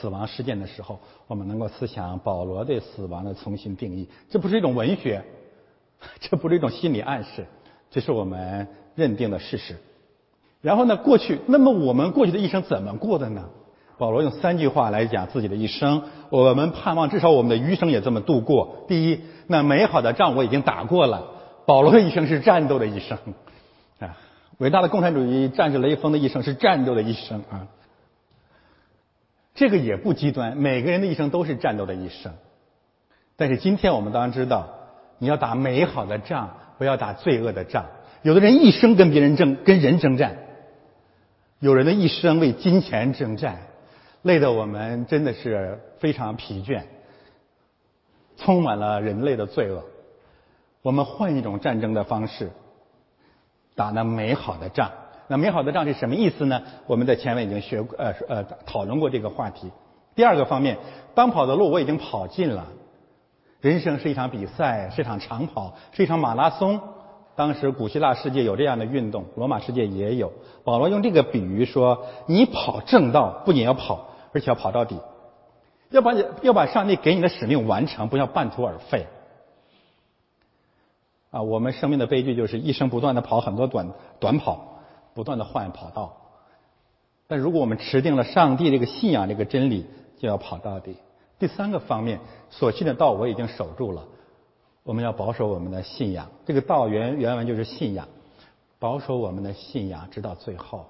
[0.00, 4.08] 死亡事件的时候，我们能够思想保罗对死亡的重新定义。
[4.30, 5.22] 这不是一种文学，
[6.20, 7.46] 这不是一种心理暗示，
[7.90, 9.76] 这是我们认定的事实。
[10.60, 13.48] 然后呢，过去，那么我们过去的一生怎么过的呢？
[13.98, 18.84] 保罗用三句话来讲自己的一生，我们盼望至少我们的余生也这么度过。
[18.88, 21.28] 第一，那美好的仗我已经打过了。
[21.66, 23.16] 保罗的一生是战斗的一生，
[24.00, 24.16] 啊，
[24.58, 27.68] 伟大的共产主义战士雷锋的一生是战斗的一生啊。
[29.54, 32.32] 这个也不极端，每个人的一生都是战斗的一生。
[33.36, 34.68] 但是今天我们当然知道，
[35.18, 37.86] 你要打美好的仗，不要打罪恶的仗。
[38.22, 40.32] 有的人一生跟别人争，跟人征战；
[41.58, 43.58] 有人的一生为金钱征战。
[44.22, 46.82] 累得我们真的是非常疲倦，
[48.36, 49.82] 充满了人类的罪恶。
[50.80, 52.50] 我们换一种战争的方式，
[53.74, 54.92] 打那美好的仗。
[55.32, 56.60] 那美好的仗是什么意思呢？
[56.86, 59.70] 我们在前面已经学呃呃讨论过这个话题。
[60.14, 60.76] 第二个方面，
[61.14, 62.66] 当跑的路我已经跑尽了。
[63.62, 66.78] 人生是一场比赛，是一场长跑，是一场马拉松。
[67.34, 70.30] 当时古希腊世界有这样的运动，罗马世界也有。
[70.64, 74.08] 保罗用这个比喻说：你跑正道，不仅要跑。
[74.34, 74.98] 而且要跑到底，
[75.88, 79.06] 要把你要把上帝给你的使命完成，不要半途而废。
[81.30, 83.90] 啊，我们生命的悲剧就是一生不断的跑很多短
[84.20, 84.81] 短跑，
[85.14, 86.16] 不断的换跑道。
[87.26, 89.86] 但如果我们持定了上帝这个信仰这个真理，
[90.18, 90.96] 就要跑到底。
[91.38, 92.20] 第三个方面，
[92.50, 94.06] 所信的道我已经守住了，
[94.82, 96.28] 我们要保守我们的信仰。
[96.46, 98.06] 这个道原原文就是信仰，
[98.78, 100.86] 保守我们的信仰直到最后。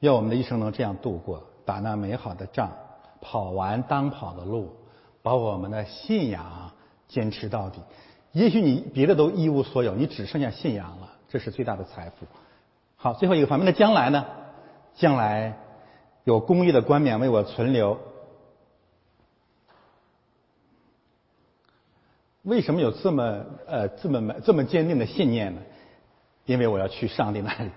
[0.00, 2.70] 愿我们的一生能这样度过，打那美好的仗，
[3.20, 4.68] 跑完当跑的路，
[5.22, 6.70] 把我们的信仰
[7.08, 7.80] 坚持到底。
[8.32, 11.03] 也许你别的都一无所有，你只剩下信仰了，
[11.34, 12.26] 这是最大的财富。
[12.94, 14.24] 好，最后一个方面，那将来呢？
[14.94, 15.58] 将来
[16.22, 17.98] 有公益的冠冕为我存留。
[22.44, 25.60] 为什么有这么呃这么这么坚定的信念呢？
[26.44, 27.70] 因为我要去上帝那里，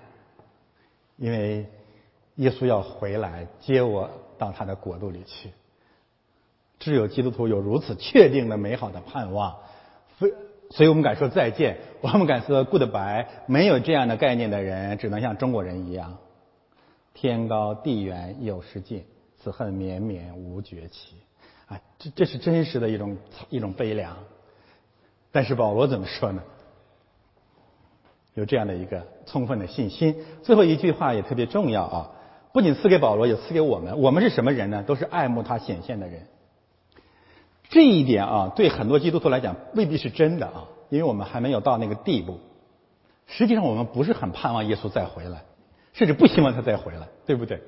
[1.16, 1.66] 因为。
[2.36, 5.50] 耶稣要回来接我到他的国度里去。
[6.78, 9.58] 只有基督徒有如此确定的美好的盼望，
[10.70, 13.26] 所以我们敢说再见， 我们敢说 goodbye。
[13.46, 16.18] 没有这样的概念的人，只能像中国人一样：
[17.14, 19.06] 天高地远有时尽，
[19.42, 21.16] 此恨绵绵无绝期。
[21.68, 23.18] 啊，这这是真实的一种
[23.50, 24.18] 一种悲凉。
[25.32, 26.42] 但是保罗怎么说呢？
[28.34, 30.16] 有这样的一个充分的信心。
[30.44, 32.12] 最后一句话也特别重要啊。
[32.54, 34.00] 不仅赐给保罗，也赐给我们。
[34.00, 34.84] 我们是什么人呢？
[34.84, 36.28] 都是爱慕他显现的人。
[37.70, 42.40] 这一点啊，对很多基督徒来讲未必是真的啊，因为我们还没有到那个地步。
[43.26, 45.44] 实际上，我们不是很盼望耶稣再回来。
[45.94, 47.60] 甚至不希望他再回来，对不对？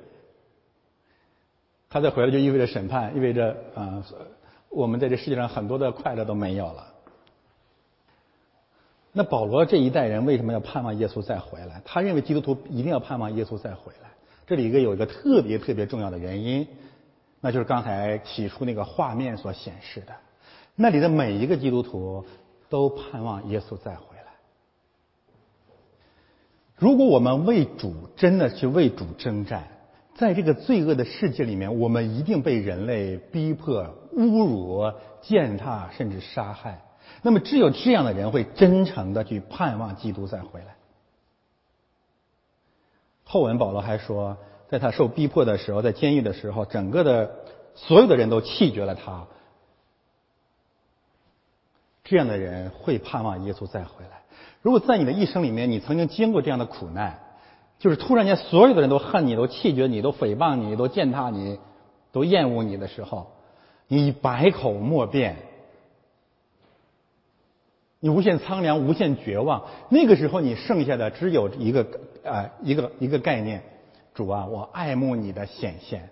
[1.89, 4.03] 他再回来就意味着审判，意味着啊，
[4.69, 6.93] 我们在这世界上很多的快乐都没有了。
[9.13, 11.81] 那保罗这一代人为什么要盼望耶稣再回来？
[11.83, 14.11] 他认为基督徒一定要盼望耶稣再回来。
[14.45, 16.67] 这里一个有一个特别特别重要的原因，
[17.41, 20.13] 那就是刚才起初那个画面所显示的，
[20.75, 22.25] 那里的每一个基督徒
[22.69, 24.23] 都盼望耶稣再回来。
[26.75, 29.67] 如果我们为主真的去为主征战，
[30.15, 36.81] 在这个罪恶的世界里面，我们一定被人类逼迫、侮辱、践踏，甚至杀害。
[37.21, 40.75] 那么，只有这样的人会真诚的去盼望基督再回来。
[43.23, 44.37] 后文保罗还说，
[44.69, 47.31] 在他受逼迫的时候，在监狱的时候，整个的
[47.75, 49.25] 所有的人都弃绝了他。
[52.03, 54.23] 这样的人会盼望耶稣再回来。
[54.61, 57.19] 如果在你的一生里面，你曾经经过这样的苦难，
[57.79, 61.59] 就是突然间所有的人都恨你，都弃绝你，都诽谤你，都践踏你，
[62.11, 63.31] 都厌恶你的时候，
[63.87, 65.37] 你百口莫辩。
[68.01, 69.65] 你无限苍凉，无限绝望。
[69.89, 71.85] 那个时候，你剩下的只有一个
[72.23, 73.61] 啊，一个一个概念：
[74.19, 76.09] 主啊，我爱慕你的显现，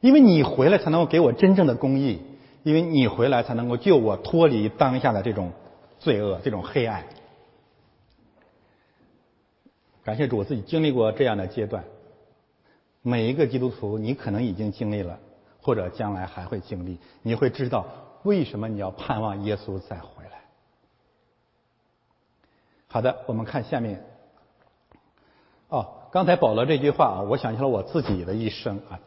[0.00, 2.20] 因为你回来才能够给我真正的公义，
[2.62, 5.52] 因为你回来才能够救我脱离当下的这种
[5.98, 7.04] 罪恶、这种黑暗。
[10.04, 11.84] 感谢主，我自己经历过这样的阶段。
[13.00, 15.18] 每一个基督徒，你可能已经经历了，
[15.62, 17.86] 或者将来还会经历，你会知道
[18.24, 20.42] 为什么你要盼望耶稣再回来。
[22.88, 24.04] 好的，我们看下面。
[25.68, 28.98] 哦，刚才保罗这句话啊，我想起了我自己的一生啊，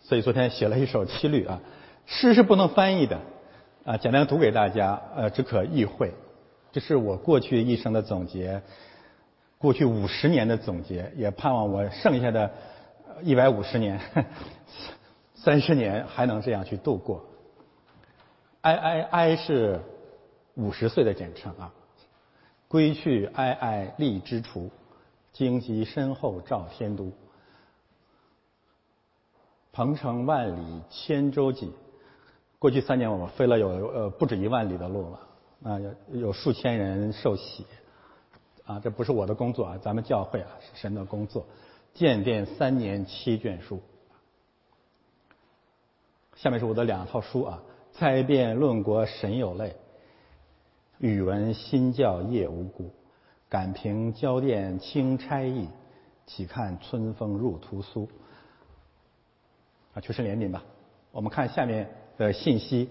[0.00, 1.60] 所以昨天写了一首七律啊。
[2.04, 3.20] 诗是不能翻译的
[3.84, 6.12] 啊，简单读给大家，呃，只可意会。
[6.72, 8.60] 这是我过去一生的总结，
[9.58, 12.50] 过去五十年的总结，也盼望我剩下的
[13.22, 14.00] 一百五十年、
[15.34, 17.24] 三十年还能这样去度过。
[18.60, 19.80] I I I 是
[20.54, 21.72] 五十岁的简称啊。
[22.68, 24.70] 归去哀哀荔枝处，
[25.32, 27.10] 荆棘身后照天都。
[29.72, 31.70] 鹏程万里千舟楫，
[32.58, 35.20] 过去三年我们飞了有呃不止一万里的路了
[35.64, 37.66] 啊，有有数千人受洗
[38.66, 41.46] 啊，这不是我的工作啊，咱们教会啊是神的工作。
[41.94, 43.80] 建殿三年七卷书，
[46.36, 49.76] 下面是我的两套书啊，猜辩论国神有泪。
[50.98, 52.90] 语文新教业无辜，
[53.52, 55.68] 感平交殿轻差役，
[56.26, 58.08] 岂看春风入屠苏。
[59.92, 60.64] 啊，求神怜悯吧。
[61.10, 61.86] 我们看下面
[62.16, 62.88] 的信息。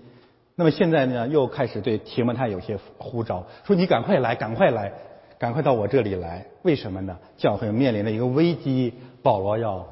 [0.54, 4.94] 那么现在呢，又开始对提摩太有些呼召，说你赶快来，赶快来，
[5.40, 6.46] 赶快到我这里来。
[6.62, 7.18] 为什么呢？
[7.38, 8.94] 教会面临的一个危机，
[9.24, 9.88] 保罗要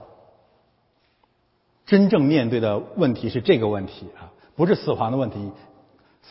[1.88, 5.52] 真正面对的问题是这个问题啊，不是死亡的问题。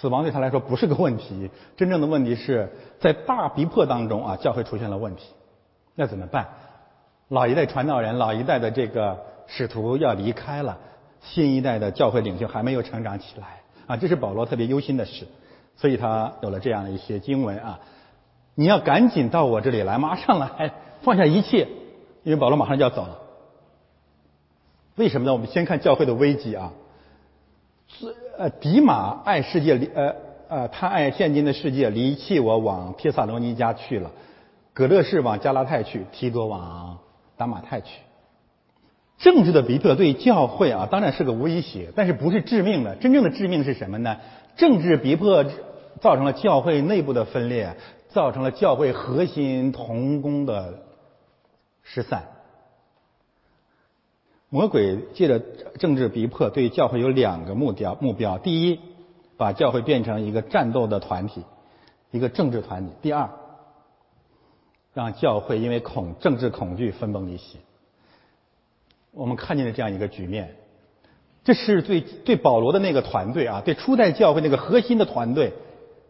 [0.00, 5.26] 死亡对他来说不是个问题，真正的问题是在大逼迫当中啊，教会出现了问题，
[5.96, 6.46] 那怎么办？
[7.28, 10.78] 老一代传道人、老一代的这个使徒要离开了，
[11.20, 15.26] 新一代的教会领袖还没有成长起来啊，这是保罗特别忧心的事，
[15.76, 17.80] 所以他有了这样的一些经文啊，
[18.54, 21.66] 你要赶紧到我这里来，马上来，放下一切，
[22.22, 23.18] 因为保罗马上就要走了。
[24.94, 25.32] 为什么呢？
[25.32, 26.72] 我们先看教会的危机啊。
[27.88, 30.14] 是呃，迪马爱世界离呃
[30.48, 34.10] 呃，他爱现今的世界，离弃我往帖萨罗尼迦去了。
[34.72, 36.98] 葛勒士往加拉太去，提多往
[37.36, 38.00] 达马太去。
[39.18, 42.94] 政治的逼迫对教会啊，当然是个威胁，但是不是致命的。
[42.96, 44.16] 真正的致命是什么呢？
[44.56, 45.44] 政治逼迫
[46.00, 47.74] 造成了教会内部的分裂，
[48.08, 50.84] 造成了教会核心同工的
[51.82, 52.22] 失散。
[54.50, 55.38] 魔鬼借着
[55.78, 58.80] 政治逼迫，对教会有两个目标：目标第一，
[59.36, 61.44] 把教会变成一个战斗的团体，
[62.10, 63.28] 一个政治团体；第二，
[64.94, 67.58] 让教会因为恐政治恐惧分崩离析。
[69.12, 70.56] 我们看见了这样一个局面，
[71.44, 75.52] 这是对对保罗的那个团队啊，对初代教会那个核心的团队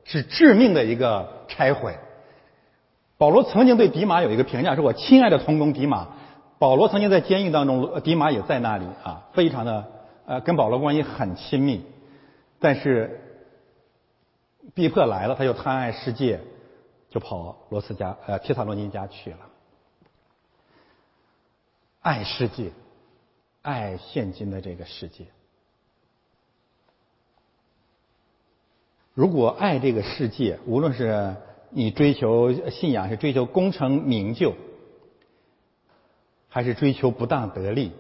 [0.05, 1.97] 是致命的一个拆毁。
[3.17, 6.11] 保罗曾经对迪马有一个评价，说我亲爱的同工迪马。
[6.59, 9.87] 保罗曾经在监狱当中，迪马也在那里啊，非常的
[10.27, 11.85] 呃，跟保罗关系很亲密。
[12.59, 13.21] 但是
[14.75, 16.41] 逼迫来了，他就贪爱世界，
[17.11, 19.39] 就跑罗斯家呃提萨罗尼家去了。
[22.01, 22.73] 爱世界，
[23.63, 25.27] 爱现今的这个世界。
[29.15, 31.37] 如果爱这个世界，无论是
[31.71, 34.55] 你追求信仰，是追求功成名就。
[36.49, 37.93] 还是追求不当得利？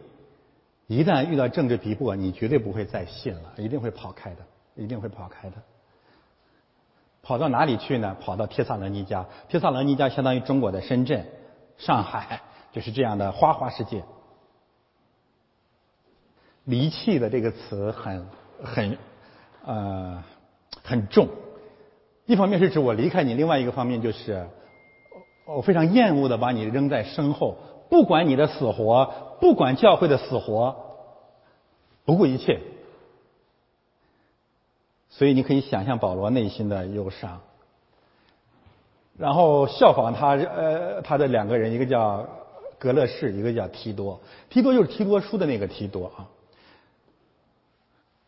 [0.86, 4.38] 一旦遇到政治逼迫，你绝对不会再信了，一定会跑开的，
[4.74, 5.56] 一定会跑开的。
[7.22, 8.16] 跑到哪里去呢？
[8.20, 9.26] 跑到帖萨罗尼迦。
[9.48, 11.26] 帖萨罗尼迦相当于中国的深圳、
[11.76, 12.40] 上海，
[12.72, 14.02] 就是这样的花花世界。
[16.64, 18.26] 离弃的这个词很
[18.64, 18.98] 很
[19.66, 20.24] 呃
[20.82, 21.28] 很重，
[22.24, 24.48] 一方面是指我离开你，另外一个方面就是
[25.46, 27.58] 我非常厌恶的把你扔在身后。
[27.88, 30.76] 不管你的死活，不管教会的死活，
[32.04, 32.60] 不顾一切。
[35.10, 37.40] 所以你可以想象保罗内心的忧伤。
[39.16, 42.26] 然后效仿他，呃，他的两个人，一个叫
[42.78, 44.20] 格勒士，一个叫提多。
[44.48, 46.28] 提多就是提多书的那个提多啊。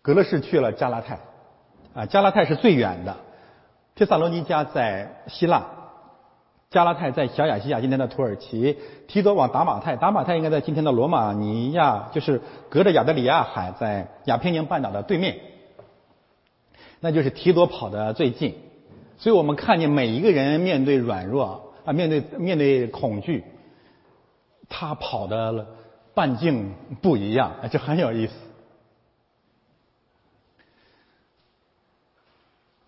[0.03, 1.21] 格勒士去了加拉太，
[1.95, 3.17] 啊，加拉太是最远的。
[3.95, 5.80] 帖萨罗尼加在希腊。
[6.71, 8.77] 加拉泰在小亚细亚，今天的土耳其；
[9.09, 15.41] 提多往达马泰，达马泰应该在今天的罗马尼亚，就是隔着亚得里亚海，在亚平宁半岛的对面。
[17.01, 18.55] 那就是提多跑得最近，
[19.18, 23.43] 所以我们看见每一个人面对软弱啊，面对面对恐惧，
[24.68, 25.66] 他跑的
[26.14, 28.35] 半径不一样，这很有意思。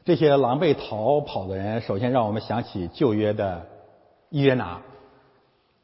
[0.05, 3.72] 这些狼狈逃跑的人，首先让我们想起旧约的。
[4.33, 4.81] 约拿，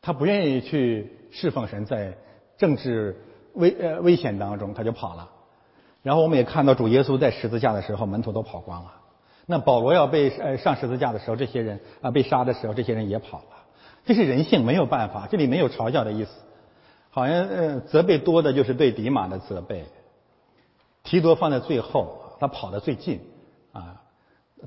[0.01, 2.17] 他不愿意去侍奉神，在
[2.57, 3.17] 政治
[3.55, 5.29] 危呃危险当中，他就跑了。
[6.03, 8.95] 然后我们也看到主耶稣在十字架的时候，门徒都跑光了。
[9.47, 13.45] 那保罗要被呃上十字架的时候，这些人啊被杀的时候，这些人也跑了。
[14.07, 15.27] 这是人性，没有办法。
[15.31, 16.31] 这里没有嘲笑的意思，
[17.11, 19.85] 好像呃责备多的就是对迪马的责备。
[21.03, 23.21] 提多放在最后，他跑得最近
[23.73, 24.01] 啊，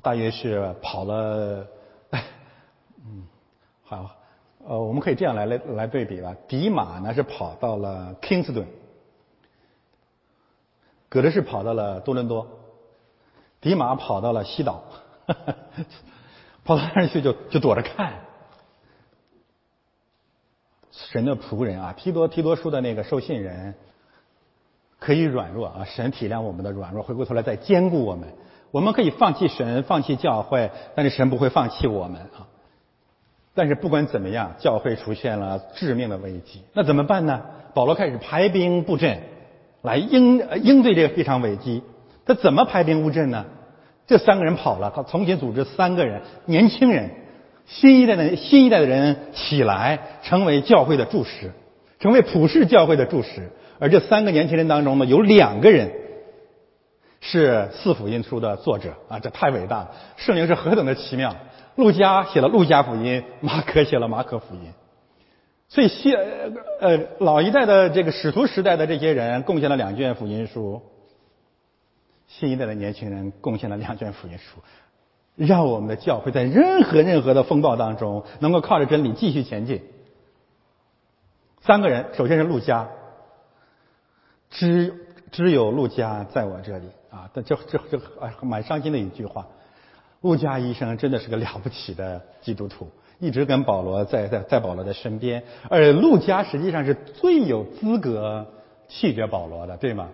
[0.02, 1.66] 大约是跑了。
[3.04, 3.26] 嗯
[3.92, 4.10] 好，
[4.66, 6.34] 呃，我们可以这样来来来对比吧。
[6.48, 8.64] 迪马呢是跑到了 Kingston，
[11.10, 12.46] 葛德是跑到了多伦多，
[13.60, 14.82] 迪马跑到了西岛，
[16.64, 18.14] 跑到那儿去就就躲着看。
[20.90, 23.74] 神的仆人啊，提多提多书的那个受信人，
[24.98, 28.32] 可以软弱啊，神体谅我们的软弱，回过头来再兼顾我们。
[28.70, 32.48] 我们可以放弃神，放弃教会，但是神不会放弃我们啊。
[33.54, 37.42] 但是不管怎么样，教会出现了致命的危机，那怎么办呢？
[37.74, 39.18] 保罗开始排兵布阵，
[39.82, 41.82] 来应应对这个非常危机。
[42.24, 43.44] 他怎么排兵布阵呢？
[44.06, 47.10] 这三个人跑了，他重新组织三个人，年轻人，
[47.66, 51.52] 新一代的新一代的人起来，成为教会的柱石，
[52.00, 53.50] 成为普世教会的柱石。
[53.78, 55.90] 而这三个年轻人当中呢，有两个人
[57.20, 59.90] 是四福音书的作者啊，这太伟大了！
[60.16, 61.34] 圣灵是何等的奇妙！
[61.76, 64.60] 路加写了《路加福音》，马可写了《马可福音》，
[65.68, 70.82] 所以新呃老一代的这个使徒时代的这些人贡献了两卷福音书，
[72.28, 74.60] 新一代的年轻人贡献了两卷福音书，
[75.34, 79.82] 让我们的教会在任何任何的风暴当中能够靠着真理继续前进。
[81.62, 82.88] 三个人，首先是路加，
[84.50, 84.94] 只
[85.30, 89.46] 只有路加在我这里啊，这这这这啊蛮伤心的一句话。
[90.22, 98.46] 路加医生真的是个了不起的基督徒，一直跟保罗在在在保罗的身边，而路加实际上是最有资格
[98.88, 100.08] 拒绝保罗的，对吗？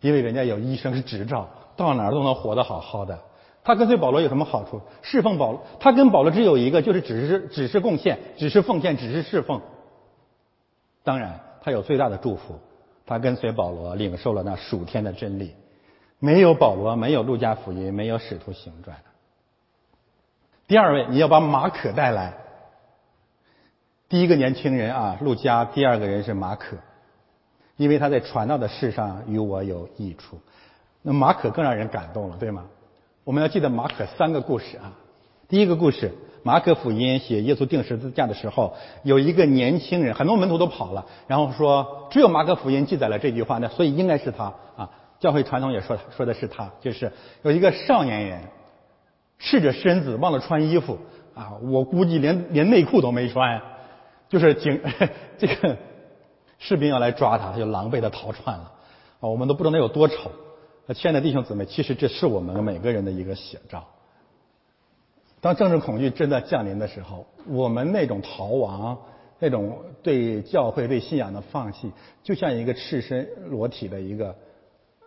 [0.00, 3.18] 因为人家有医生是执照，到哪儿都能活得好好的。
[3.64, 4.80] 他跟随保罗有什么好处？
[5.02, 9.60] 侍奉保罗，他跟保罗只有一个，就是只是只是贡献，只是奉献，只是侍奉。
[11.02, 12.58] 当然，他有最大的祝福，
[13.04, 15.54] 他跟随保罗，领受了那数天的真理。
[16.18, 18.96] 没有保罗，没有路加福音，没有使徒行传。
[20.66, 22.34] 第二位，你要把马可带来。
[24.08, 26.76] 第一个年轻人啊，路加；第二个人是马可，
[27.76, 30.40] 因为他在传道的事上与我有益处。
[31.02, 32.64] 那马可更让人感动了，对吗？
[33.24, 34.92] 我们要记得马可三个故事啊。
[35.48, 36.12] 第一个故事，
[36.42, 44.90] 马可福音写耶稣钉十字架的时候，有一个年轻人，很多门徒都跑了，然后说只有马可福音记载了这句话，那所以应该是他啊。
[45.20, 47.10] 教会传统也说说的是他，就是
[47.42, 48.40] 有一个少年人，
[49.38, 50.96] 赤着身子忘了穿衣服
[51.34, 53.60] 啊，我估计连连内裤都没穿，
[54.28, 54.80] 就是警
[55.36, 55.76] 这个
[56.58, 58.72] 士兵要来抓他，他就狼狈的逃窜了
[59.20, 60.30] 啊，我们都不知道那有多丑。
[60.94, 63.84] 亲爱的弟兄姊妹，其实这是我们每个人的一个写照。
[65.40, 68.96] 当政治恐惧真的降临的时候，我们那种逃亡，
[69.40, 71.92] 那种对教会、对信仰的放弃，
[72.22, 74.34] 就像一个赤身裸体的一个。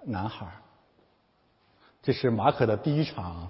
[0.03, 0.47] 男孩，
[2.01, 3.49] 这是马可的第一场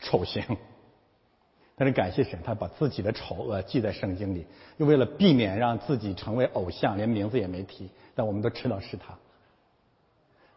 [0.00, 0.42] 丑行。
[1.76, 9.14] 但是感谢神，他把自己的丑恶记在圣经里，又为了避免让自己成为偶像，连名字也没提，但我们都知道是他。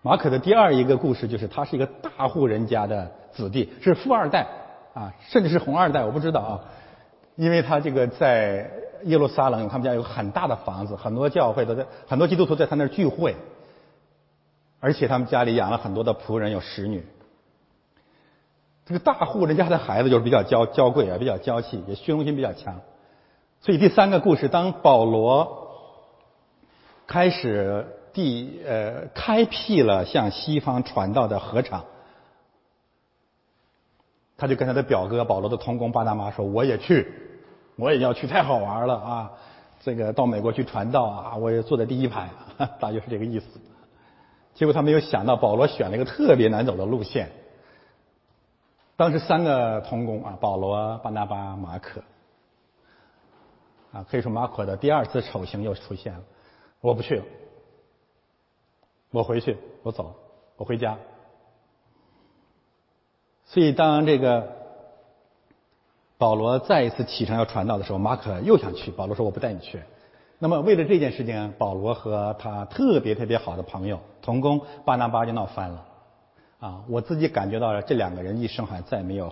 [0.03, 4.47] 马可的第二一个故事就是他是一个大户人家的子弟，是富二代
[4.93, 6.61] 啊，甚至是红二代，我不知道啊，
[7.35, 8.69] 因为他这个在
[9.05, 13.35] 耶路撒冷，他们家有很大的房子，很多教会都在，很多基督徒在他那儿聚会，
[14.79, 17.05] 而且他们家里养了很多的仆人，有使女。
[18.85, 22.79] 这个大户人家的孩子就是比较娇娇贵啊，比较娇气，也虚荣心比较强。
[23.59, 25.67] 所以第三个故事，当保罗
[27.05, 31.83] 开始第呃开辟了向西方传道的河场，
[34.37, 37.11] 他就跟他的表哥保罗的同工巴拿马说：“我也去，
[37.75, 39.31] 我也要去，太好玩了啊！
[39.81, 42.29] 这个到美国去传道啊，我也坐在第一排，
[42.79, 43.45] 大约是这个意思。”
[44.57, 47.29] 结果他没有想到，保罗选了一个特别难走的路线。
[48.95, 52.01] 当时三个童工啊，保罗、巴拿巴、马可，
[53.91, 56.23] 啊，可以说马可的第二次丑行又出现了。
[56.81, 57.23] 我不去了，
[59.11, 60.15] 我回去，我走，
[60.55, 60.97] 我回家。
[63.45, 64.55] 所以当这个
[66.17, 69.83] 保罗再一次启程要传道的时候，马可又想去，保罗说我不带你去。
[70.39, 75.83] 那么为了这件事情，保罗和他特别特别好的朋友童工巴拿巴就闹翻了。
[76.59, 79.31] 啊，我自己感觉到了，这两个人一生还再没有，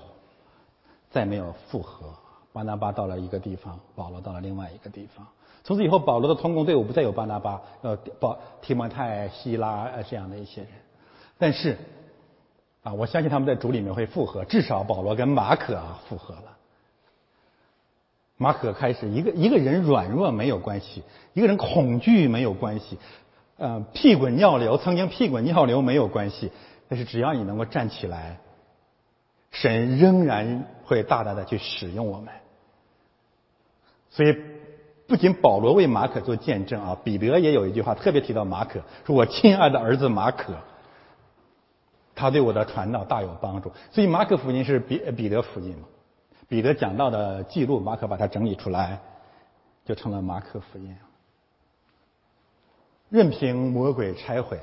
[1.10, 2.14] 再没有复合。
[2.54, 5.26] 巴拿巴到了一个地方，保罗到了另外一个地方。
[5.64, 10.70] 从此以后，保罗的同工队伍不再有巴拿巴、呃，保提摩太、希拉呃这样的一些人。
[11.38, 11.78] 但是，
[12.84, 16.55] 啊，我相信他们在主里面会复合，至少保罗跟马可复合了。
[18.38, 22.98] 马可开始一个一个人软弱没有关系，一个人恐惧没有关系，
[23.58, 26.52] 呃，屁滚尿流曾经屁滚尿流没有关系。
[26.88, 28.38] 但是只要你能够站起来，
[29.52, 32.28] 神仍然会大大的去使用我们。
[34.12, 34.38] 所以，
[35.08, 40.54] 不仅保罗为马可做见证啊，彼得也有一句话特别提到马可，说我亲爱的儿子马可，
[42.14, 43.72] 他对我的传道大有帮助。
[43.92, 45.88] 所以，马可福音是彼彼得福音嘛？
[46.48, 49.00] 彼得讲到的记录，马可把它整理出来，
[49.84, 50.96] 就成了马可福音。
[53.10, 54.60] 任凭魔鬼拆毁。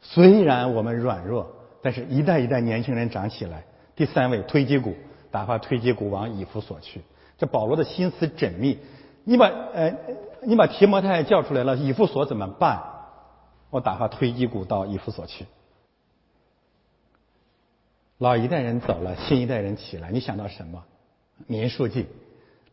[0.00, 1.50] 虽然我们软弱，
[1.82, 3.64] 但是一代一代年轻人长起来。
[3.96, 4.94] 第三位推基鼓，
[5.32, 7.02] 打发推基鼓往以弗所去。
[7.36, 8.78] 这保罗的心思缜密。
[9.24, 9.92] 你把呃，
[10.42, 12.80] 你把提摩太叫出来了，以弗所怎么办？
[13.70, 15.46] 我打发推基鼓到以弗所去。
[18.18, 20.84] 老一代人走了，新一代人起来，你想到什么？
[21.46, 22.06] 民书记，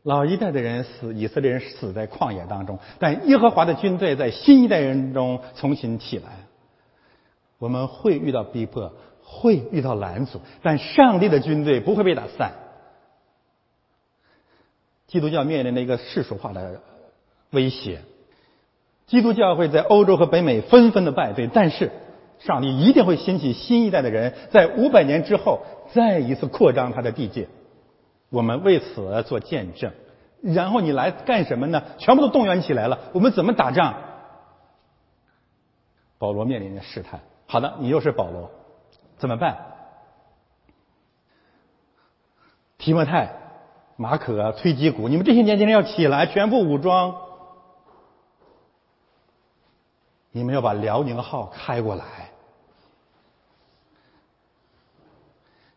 [0.04, 6.26] 老一代的人死，以色列人死在旷野当中，但耶和华的军队在新一代人中重新起来。
[7.58, 8.92] 我们会遇到逼迫，
[9.24, 12.54] 会遇到拦阻，但上帝的军队不会被打散。
[15.08, 16.82] 基督教面临的一个世俗化的
[17.52, 18.02] 威胁，
[19.08, 21.92] 基督教会在欧洲和北美纷纷的败退，但是
[22.40, 25.62] 上帝一定会兴起新一代的人，在五百年之后
[25.94, 27.48] 再一次扩张他的地界。
[28.30, 29.92] 我们为此做见证。
[30.42, 31.82] 然后你来干什么呢？
[31.98, 33.96] 全部都动员起来了，我们怎么打仗？
[36.18, 37.22] 保罗面临着试探。
[37.48, 38.52] 好的，你又是保罗，
[39.18, 39.58] 怎么办？
[42.78, 43.34] 提摩太、
[43.96, 47.16] 马可、崔基古，你们这些年轻人要起来，全部武装，
[50.32, 52.06] 你们要把辽宁号开过来，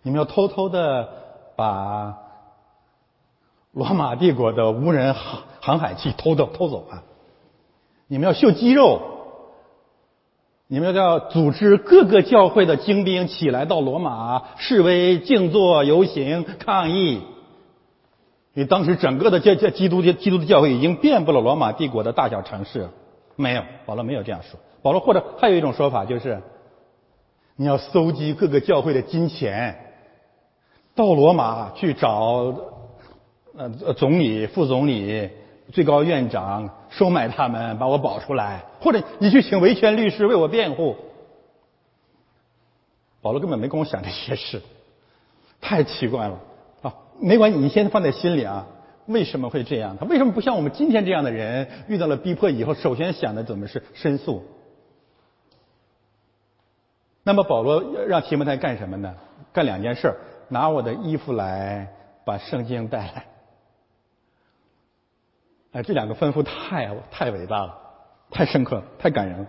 [0.02, 1.08] 你们要偷偷的
[1.56, 2.18] 把
[3.78, 7.04] 罗马帝国的无人航航海器偷走偷走啊！
[8.08, 9.00] 你们要秀肌肉。
[10.66, 17.22] 你们要组织各个教会的精兵起来到罗马示威、静坐、游行、抗议。
[18.54, 22.88] 因为当时整个的教教基督教基督的教会已经遍布了罗马帝国的大小城市。
[23.36, 24.58] 没有，保罗没有这样说。
[24.82, 26.42] 保罗或者还有一种说法就是，
[27.54, 29.78] 你要搜集各个教会的金钱，
[30.96, 32.52] 到罗马去找
[33.58, 35.28] 呃总理、副总理。
[35.70, 40.96] 最高院长收买他们，把我保出来，或者你去请维权律师为我辩护。
[43.20, 44.62] 保罗根本没跟我想这些事，
[45.60, 46.40] 太奇怪了
[46.80, 46.94] 啊！
[47.20, 48.66] 没关系，你先放在心里啊。
[49.08, 49.94] 为什么会这样？
[50.00, 54.42] 他为什么不像我们今天这样的人，遇到了逼迫以后，首先想的怎么是申诉？
[57.24, 59.14] 那么保罗让提摩太干什么呢？
[59.52, 60.14] 干两件事：
[60.48, 61.86] 拿我的衣服来，
[62.24, 63.26] 把圣经带来。
[65.82, 67.78] 这两个吩咐太太伟大了，
[68.30, 69.46] 太深刻了，太感人了。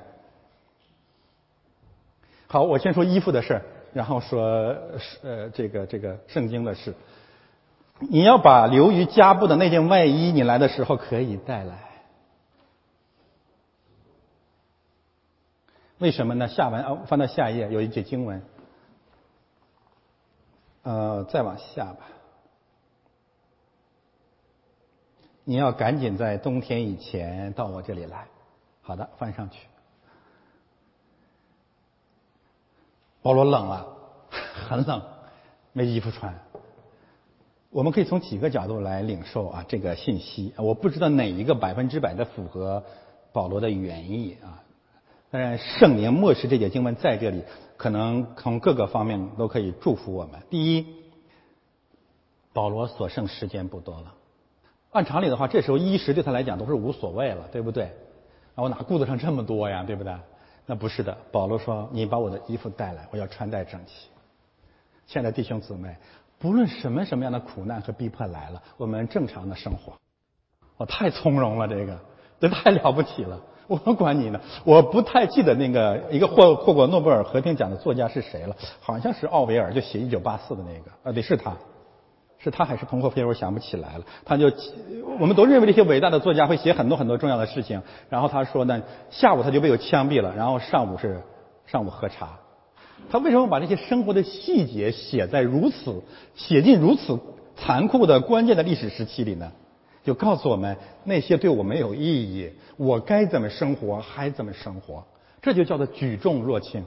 [2.48, 3.62] 好，我先说衣服的事
[3.94, 4.76] 然后说
[5.22, 6.96] 呃这个这个圣经的事。
[8.00, 11.78] 你要把留于家布的那件外衣，你来的时候可以带来。
[15.98, 16.48] 为什么呢？
[16.48, 18.42] 下文哦，翻到下一页有一节经文，
[20.84, 22.08] 呃，再往下吧。
[25.50, 28.28] 你要赶紧在冬天以前到我这里来。
[28.84, 29.58] 好的，翻上去。
[33.24, 33.88] 保罗冷了，
[34.30, 35.02] 很冷，
[35.74, 36.40] 没衣服穿。
[37.72, 40.54] 我们可以从几个角度来领受啊这个信息。
[40.56, 42.84] 我不知道哪一个百分之百的符合
[43.34, 44.62] 保罗的原意啊。
[45.32, 47.42] 当然，圣灵漠视这节经文在这里，
[47.76, 50.44] 可能从各个方面都可以祝福我们。
[50.52, 50.86] 第一，
[52.54, 54.14] 保罗所剩时间不多了。
[54.92, 57.86] 按常理的话，这时候衣食对他来讲都是无所谓了，对不对？
[58.56, 60.14] 啊，我哪顾得上这么多呀，对不对？
[60.66, 61.16] 那不是的。
[61.32, 64.10] 保罗说：“你把我的衣服带来，我要穿戴整齐。”
[65.08, 65.96] 亲爱的弟兄姊妹。
[66.42, 69.92] 不论什么什么样的苦难和逼迫来了，我们正常的生活，
[70.78, 72.00] 我太从容了，这个
[72.40, 73.42] 这太了不起了。
[73.68, 81.58] 我管你呢，我不太记得那个一个获获过诺贝尔和平奖的作家是谁了，好像是奥维尔，就写《一九八四》的那个，啊，得是他，
[82.40, 83.24] 是他还是彭霍菲？
[83.24, 84.04] 我想不起来了。
[84.26, 84.52] 他就
[85.20, 91.22] 我们都认为这些伟大的作家会写很多很多重要的事情，然后他说呢，下午他就被我枪毙了，然后上午是
[91.68, 92.40] 上午喝茶。
[93.10, 96.02] 他为什么把这些生活的细节写在如此
[96.36, 97.20] 写进如此
[97.56, 99.52] 残酷的关键的历史时期里呢？
[100.02, 105.04] 就告诉我们那些对我没有意义，我该怎么生活还怎么生活，
[105.42, 106.84] 这就叫做举重若轻。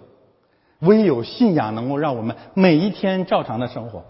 [0.78, 4.02] 唯有信仰能够让我们每一天照常的生活。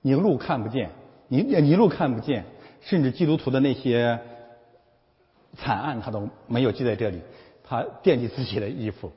[0.00, 0.90] 你路看不见，
[1.28, 2.44] 你你路看不见，
[2.80, 4.20] 甚至基督徒的那些。
[5.56, 7.20] 惨案他都没有记在这里，
[7.64, 9.10] 他惦记自己的衣服，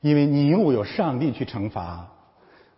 [0.00, 2.10] 因为尼禄有上帝去惩罚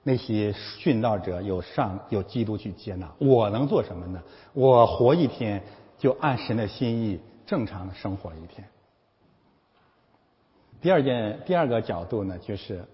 [0.03, 3.11] 那些殉道者，有上有基督去接纳。
[3.19, 4.23] 我能做什么呢？
[4.53, 5.63] 我活一天，
[5.99, 8.69] 就按神的心意正常生活一天。
[10.83, 12.85] 第二件第二个角度呢，就是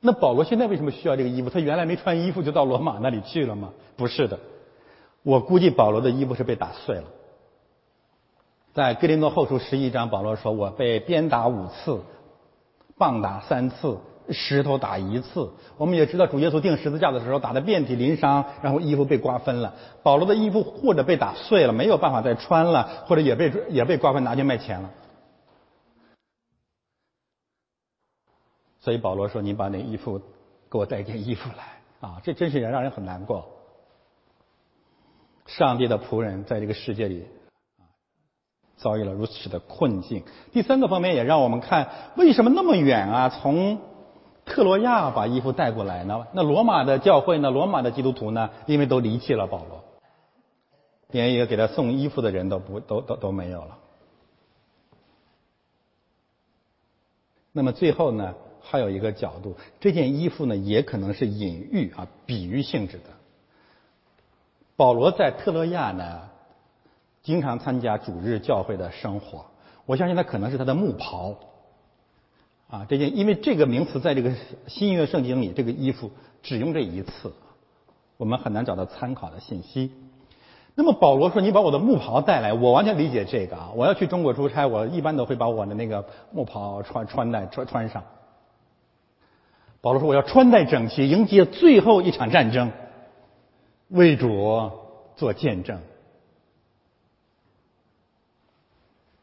[0.00, 1.50] 那保罗现在为什么需要这个衣服？
[1.50, 3.70] 他原来没穿衣服就到罗马那里去了吗？
[3.96, 4.38] 不是的，
[5.22, 7.04] 我估计保罗的衣服是被打碎了。
[8.74, 12.00] 在哥林多后书十一章，保罗说：“我被鞭打五次，
[12.96, 13.98] 棒打三次，
[14.30, 19.74] 石头打一次。”我们也知道，主耶稣钉十字架的时候打得遍体鳞伤，然后衣服被瓜分了。
[20.04, 24.90] 保罗的衣服或者被打碎了，没有办法再穿了，或者也被也被瓜分拿去卖钱了。
[28.80, 30.20] 所以保罗说：“你把那衣服
[30.70, 33.48] 给我带件衣服来啊！”这真是让人很难过。
[35.46, 37.26] 上帝的仆人在这个世界里
[37.78, 37.82] 啊。
[38.76, 40.22] 遭遇了如此的困境。
[40.52, 43.28] 第三个方面也让我们看，为什么那么远啊？
[43.28, 43.80] 从
[44.44, 46.28] 特罗亚把衣服带过来呢？
[46.32, 47.50] 那罗马的教会呢？
[47.50, 48.50] 罗马的基督徒呢？
[48.66, 49.82] 因为都离弃了保罗，
[51.08, 53.78] 连一个给他送衣服的人都不都都都没有了。
[57.50, 58.36] 那么最后呢，
[58.70, 63.04] 还有一个角度，这件衣服呢，也可能是隐喻啊，比喻性质的。
[64.76, 66.28] 保罗在特洛亚呢？
[67.22, 69.46] 经常参加主日教会的生活，
[69.86, 71.34] 我相信他可能是他的牧袍
[72.70, 72.86] 啊。
[72.88, 74.32] 这件因为这个名词在这个
[74.66, 76.10] 新约圣经里，这个衣服
[76.42, 77.32] 只用这一次，
[78.16, 79.92] 我们很难找到参考的信息。
[80.74, 83.72] 那么保罗说：“你把我的牧袍带来。”我完全理解这个啊。
[83.74, 88.04] 我要去中国出差，我一般都会把我的那个牧袍穿穿戴穿穿上。
[89.80, 92.72] 保罗说：“我要穿戴整齐，迎接最后一场战争，
[93.88, 94.70] 为主
[95.16, 95.78] 做见证。”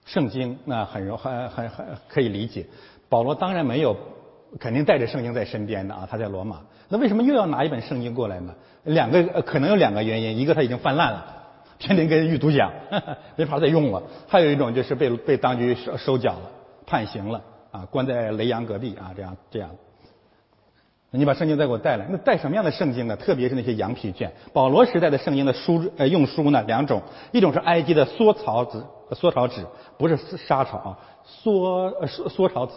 [0.06, 2.68] 圣经那很容很很很可以理解，
[3.10, 3.98] 保罗当然没有
[4.60, 8.56] 肯定带着圣经在身边的啊，他在罗马，那为什么又要拿一本圣经过来呢？
[8.84, 11.26] 两个可能有两个原因，一个他已经泛滥了，
[11.80, 12.72] 天天跟狱卒讲，
[13.36, 16.52] 没法再用了；还有一种就是被被当局收收缴了，
[16.86, 17.42] 判刑了
[17.72, 19.70] 啊，关在雷阳隔壁啊，这样这样。
[21.18, 23.16] 你把圣经再给我带来，那带什么样的圣经呢？
[23.16, 24.32] 特别是那些羊皮卷。
[24.54, 27.02] 保罗时代的圣经的书呃用书呢两种，
[27.32, 29.66] 一种是埃及的缩草纸，缩草纸
[29.98, 32.74] 不是沙草啊，缩缩缩草纸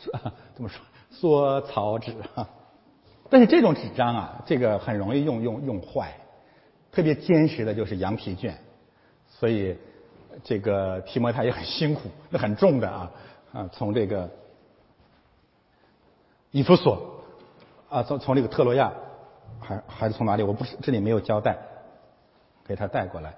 [0.54, 0.80] 怎么说？
[1.10, 2.48] 缩草纸哈。
[3.28, 6.14] 但是这种纸张啊，这个很容易用用用坏，
[6.90, 8.56] 特别坚实的就是羊皮卷，
[9.28, 9.76] 所以
[10.42, 13.10] 这个提摩太也很辛苦，那很重的啊
[13.52, 14.28] 啊，从这个
[16.50, 17.09] 以弗所。
[17.90, 18.92] 啊，从从这个特洛亚，
[19.60, 20.42] 还还是从哪里？
[20.42, 21.58] 我不是这里没有交代，
[22.64, 23.34] 给他带过来。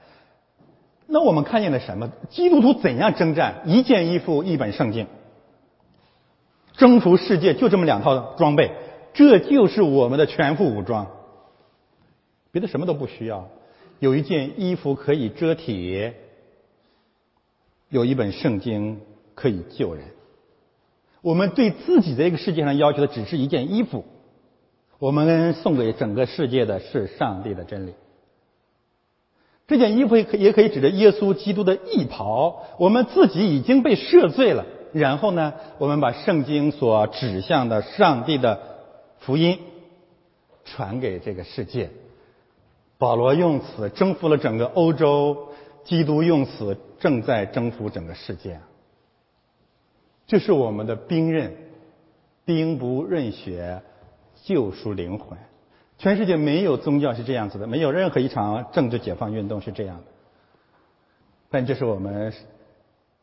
[1.07, 2.13] 那我们看见了什么？
[2.31, 3.63] 基督徒怎样征战？
[3.65, 5.09] 一件衣服，一本圣经，
[6.75, 8.71] 征服世界就这么两套装备。
[9.15, 11.07] 这就是我们的全副武装。
[12.51, 13.49] 别的什么都不需要，
[13.99, 16.13] 有一件衣服可以遮体，
[17.89, 19.01] 有一本圣经
[19.35, 20.05] 可以救人。
[21.23, 24.05] 我们对自己在这个世界上要求的只是一件衣服，
[25.03, 27.95] 我们送给整个世界的是上帝的真理。
[29.67, 32.63] 这件衣服也可也可以指着耶稣基督的义袍。
[32.79, 38.61] 我们自己已经被赦罪了，然后呢，我们把圣经所指向的上帝的
[39.19, 39.59] 福音
[40.65, 41.91] 传给这个世界。
[42.97, 45.49] 保罗用此征服了整个欧洲，
[45.83, 48.61] 基督用此正在征服整个世界。
[50.29, 51.57] 这是我们的兵刃，
[52.45, 53.83] 兵不刃血，
[54.45, 55.39] 救赎灵魂。
[55.99, 60.05] 全世界没有宗教是这样子的，没有任何一场政治解放运动是这样的。
[61.49, 62.33] 但这是我们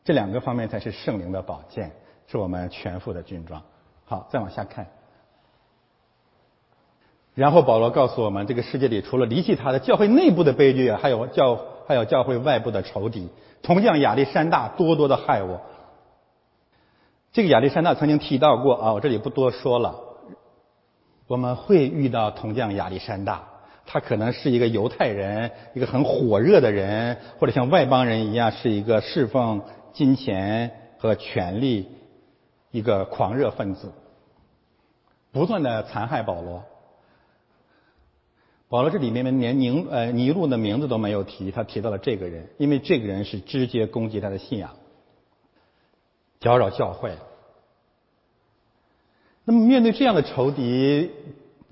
[0.02, 1.92] 这两个方面才是圣灵的宝剑，
[2.26, 3.62] 是我们全副的军装。
[4.06, 4.86] 好，再往下看。
[7.34, 13.28] 然后保罗告诉我们，这个世界里除了离弃他的教会内部的悲剧，还有教还有教会外部的仇敌，
[13.62, 15.60] 同样亚历山大多多的害我。
[17.32, 20.09] 这个亚历山大曾经提到过啊，我这里不多说了。
[21.30, 23.44] 我们会遇到铜匠亚历山大，
[23.86, 29.62] 他可能是一个犹太人，一个很火热的人，或者像外邦人一样是一个侍奉
[29.92, 31.86] 金钱和权力
[32.72, 33.92] 一个狂热分子，
[35.30, 36.64] 不断的残害保罗。
[38.68, 44.70] 保罗这里面连尼呃尼禄的名字都没有提，他提到了这个人，因为这个人是直接攻击他的信仰。
[46.40, 47.12] 搅扰教会，
[49.44, 51.10] 那么面对这样的仇敌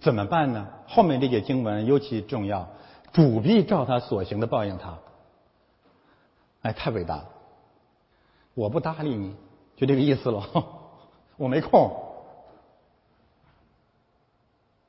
[0.00, 0.66] 怎么办呢？
[0.86, 2.68] 后面这节经文尤其重要，
[3.12, 4.98] 主必照他所行的报应他。
[6.62, 7.28] 哎，太伟大了！
[8.54, 9.34] 我不搭理你，
[9.76, 10.42] 就这个意思了。
[11.36, 11.92] 我没空。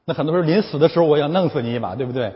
[0.05, 2.33] 那很多时候临死的时候，我要弄死你一把，对不对？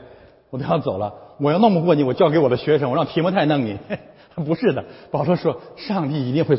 [0.51, 3.79] 我都要走了，我要弄不过你，我交给我的学生，我让提摩太弄你。
[4.45, 6.55] 不是的，保罗说，上帝一定会。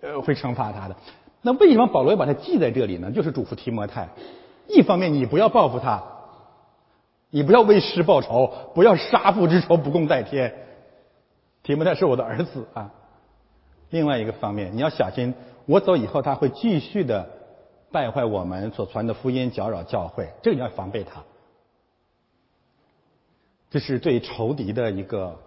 [0.00, 0.96] 呃，会惩罚他的。
[1.42, 3.10] 那为什么保罗要把他记在这里呢？
[3.12, 4.08] 就是嘱咐提摩太，
[4.66, 6.02] 一方面你不要报复他，
[7.30, 10.52] 你不要为师报仇，不要杀父之仇不共戴天。
[11.62, 12.92] 提摩太是我的儿子啊。
[13.90, 15.34] 另外一个方面，你要小心，
[15.66, 17.28] 我走以后他会继续的
[17.92, 21.22] 败坏我们所传的福音，搅扰教会，这个你要防备他。
[23.70, 25.38] 这是对仇敌的一个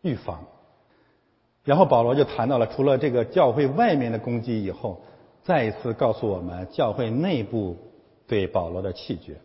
[0.00, 0.44] 预防。
[1.66, 5.02] 然后保罗就谈到了，除了这个教会外面的攻击以后，
[5.42, 7.76] 再一次告诉我们教会内部
[8.28, 9.36] 对保罗的弃绝。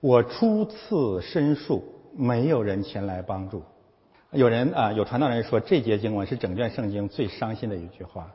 [0.00, 1.84] 我初次申诉，
[2.16, 3.62] 没有人前来帮助。
[4.32, 8.32] 有人啊，有传道人说，这节经文是整卷圣经最伤心的一句话。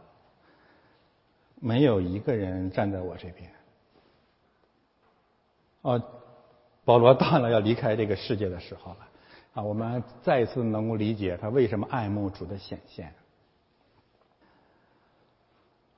[1.60, 3.52] 没有一个人站在我这边。
[5.82, 6.02] 哦，
[6.86, 8.98] 保罗到了要离开这个世界的时候了。
[9.56, 13.14] 啊，我们再一次能够理解他为什么爱慕主的显现。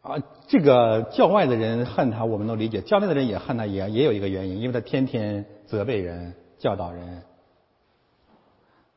[0.07, 7.23] 啊，这个教外的人恨他，我们都理解；教内的人也恨他，也也有一个原因，因为他天天责备人、教导人、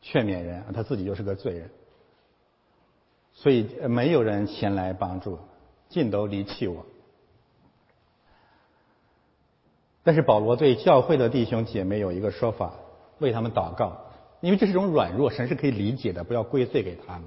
[0.00, 1.68] 劝勉人，他自己就是个罪人，
[3.32, 5.36] 所以没有人前来帮助，
[5.88, 6.86] 尽都离弃我。
[10.04, 12.74] 但是保罗对教会的弟兄姐妹有一个说法：
[13.18, 14.00] 为他们祷告，
[14.40, 17.24] 因为这是一种软弱，神是可以理解的，不要归罪给他们。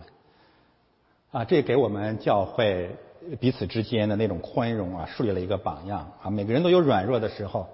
[1.31, 2.95] 啊，这给我们教会。
[3.39, 6.30] 彼此之间的那种宽容啊，树立了一个榜样啊。
[6.30, 7.67] 每个人都有软弱的时候，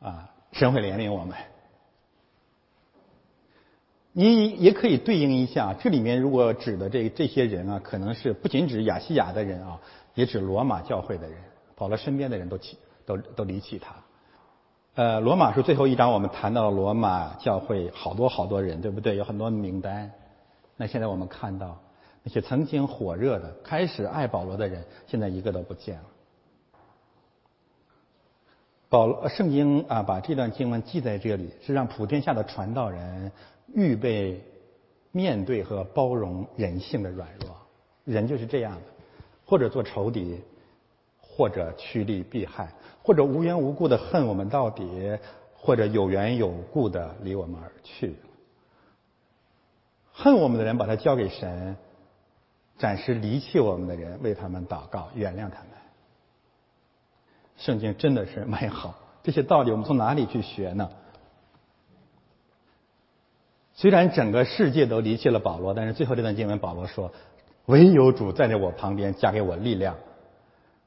[0.00, 1.36] 啊，神会怜悯我们。
[4.12, 9.80] 你也可以对应一下，这里面如果指的这这些人啊，可能是不仅指亚细亚的人啊，
[10.14, 11.38] 也指罗马教会的人，
[11.76, 13.94] 跑了身边的人都弃都都离弃他。
[14.94, 19.16] 呃，罗马书最后一章我们谈到了罗马教会好多好多人，对不对？
[19.16, 20.10] 有很多名单。
[20.76, 21.78] 那现在我们看到。
[22.28, 26.04] 那些曾经火热的、开始爱保罗的人，现在一个都不见了。
[28.88, 33.30] 保罗圣经啊，把这段经文记在这里，是让普天下的传道人
[33.72, 34.42] 预备
[35.12, 37.56] 面对和包容人性的软弱。
[38.04, 38.82] 人就是这样的，
[39.44, 40.40] 或者做仇敌，
[41.20, 42.72] 或者趋利避害，
[43.04, 45.16] 或者无缘无故的恨我们到底，
[45.54, 48.16] 或者有缘有故的离我们而去。
[50.10, 51.76] 恨我们的人，把他交给神。
[52.78, 55.68] 暂时离弃我们的人，为他们祷告，原谅他们。
[57.56, 60.90] 圣经真的是美好，这些道理我们从哪里去学呢？
[63.72, 67.12] 虽然整个世界都离弃了保罗，但是最后这段经文，保罗说
[67.66, 69.96] ：“唯有主站在我旁边，加给我力量，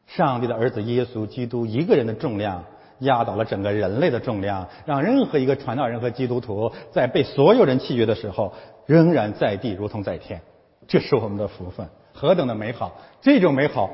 [0.08, 2.66] 上帝的儿子耶稣基督一个人的重量
[3.00, 8.54] 压倒了整个人类的重量，让任何一个传道人和基督徒在被所有人弃绝的时候，
[8.86, 10.42] 仍然在地如同在天。
[10.90, 12.92] 这是我们的福分，何等的美好！
[13.22, 13.92] 这种美好，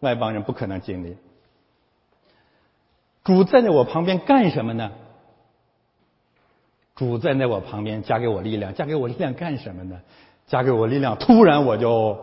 [0.00, 1.18] 外邦人不可能经历。
[3.22, 4.90] 主站在我旁边干什么呢？
[6.96, 10.00] 主站在我旁边，加给我力量，加给我力量干什么呢？
[10.46, 12.18] 加给我力量，突然我就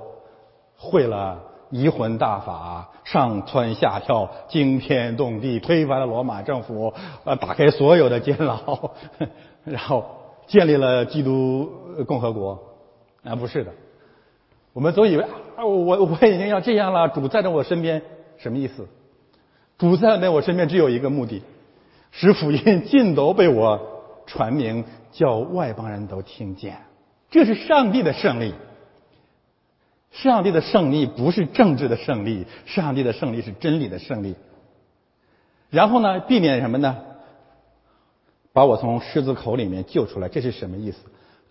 [0.76, 6.92] 会了移魂大法，上蹿下跳，惊天动地，推翻了罗马政府，
[7.24, 8.90] 呃，打开所有的监牢，
[9.64, 10.17] 然后。
[10.48, 11.70] 建立了基督
[12.08, 12.60] 共和国，
[13.24, 13.72] 啊，不是的，
[14.74, 18.02] 我们总以为啊，我我已经要这样了，主在在我身边，
[18.38, 18.88] 什么意思？
[19.78, 21.44] 主在在我身边只有一个目的，
[22.12, 23.80] 使福音尽都被我
[24.26, 26.78] 传明，叫外邦人都听见，
[27.30, 28.54] 这是上帝的胜利。
[30.10, 34.36] 上帝的胜利不是政治的胜利，上帝的胜利是真理的胜利。
[35.70, 36.96] 然后呢，避免什么呢？
[38.58, 40.98] 把我从狮子口里面救出来，这是什么意思？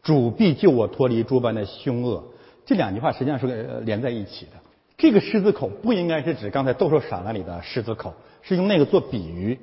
[0.02, 2.24] 主必救我脱离诸般的凶恶。
[2.64, 4.54] 这两句话实际上是连在一起的。
[4.98, 9.60] 这个狮子口不应该是指刚才斗兽场那里的狮子口，是用那个做比喻。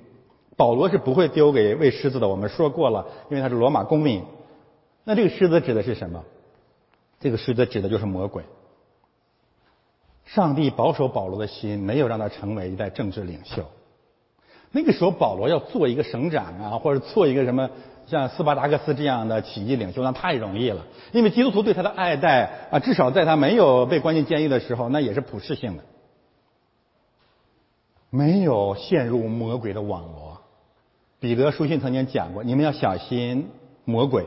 [0.56, 4.24] 保罗是不会丢给喂狮子的，我们说过了，因为他是罗马公民。
[5.04, 6.24] 那这个狮子指的是什么？
[7.20, 8.44] 这个狮子指的就是魔鬼。
[10.24, 13.66] 上帝保守保罗的心，没有让他成为一代政治领袖。
[14.76, 17.70] 那个时候，保罗要做一个省长啊，或者做一个什么
[18.08, 20.84] 像斯巴达克斯这样的起义领袖，那太容易了。
[21.12, 25.84] 因为基督徒对他的爱戴啊，至少在他没有被关进监狱的时候，那也是普世性的，
[28.10, 30.42] 没有陷入魔鬼的网罗。
[31.20, 33.52] 彼得书信曾经讲过，你们要小心
[33.86, 34.26] 魔鬼，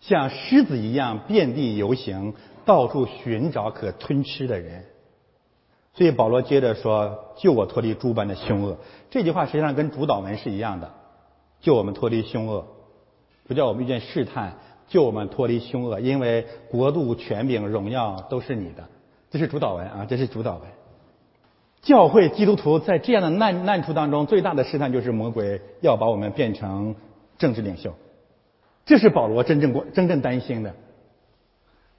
[0.00, 2.34] 像狮子一样遍地游行，
[2.64, 4.84] 到处寻找可吞吃的人。
[5.98, 8.76] 所以保罗接着说：“救我脱离诸般的凶恶。”
[9.10, 10.92] 这句话实际上跟主导文是一样的
[11.60, 12.68] ，“救我们脱离凶恶”，
[13.48, 18.84] 不叫我们遇见试探，救我们脱离凶恶，因为国度、权柄、荣耀都是你的。
[19.28, 20.62] 这是主导文啊，这是主导文。
[21.82, 26.94] 教会基督徒在这样的难难处当中，最大的试探就是魔鬼要把我们变成
[27.38, 27.92] 政治领袖，
[28.86, 30.76] 这是保罗真正过真正担心的。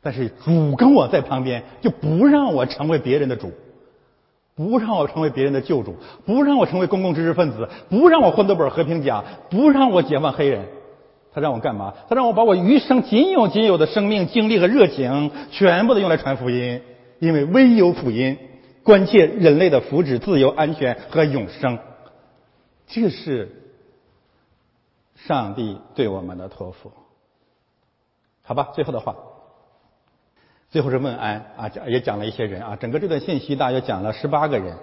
[0.02, 3.52] 但是主跟我在旁边，就不让我成为别人的主。
[4.60, 5.96] 不让我成为别人的救主，
[6.26, 10.68] 不让我成为公共知识分子，不让我获得本和平奖，不让我解放黑人，
[11.34, 11.94] 他让我干嘛？
[12.10, 16.82] 他让我把我余生仅有仅有的生命、精力和热情，全部都用来传福音，
[17.20, 18.38] 因为唯有福音
[18.84, 21.80] 关切人类的福祉、自由、安全和永生。
[22.86, 23.74] 这是
[25.16, 26.92] 上帝对我们的托付。
[28.44, 29.16] 好吧，最后的话。
[30.72, 34.78] 最后是问安啊，讲也讲了一些人啊，整个这段信息大约讲了十八个人，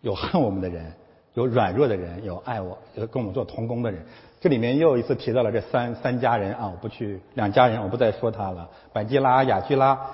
[0.00, 0.92] 有恨我们的人，
[1.34, 4.04] 有软弱的人，有爱我，有跟我们做同工的人。
[4.40, 8.68] 这里面又一次提到了这三三家人啊，我不去两家人，我不再说他了。
[8.92, 10.10] 百基拉、雅居拉、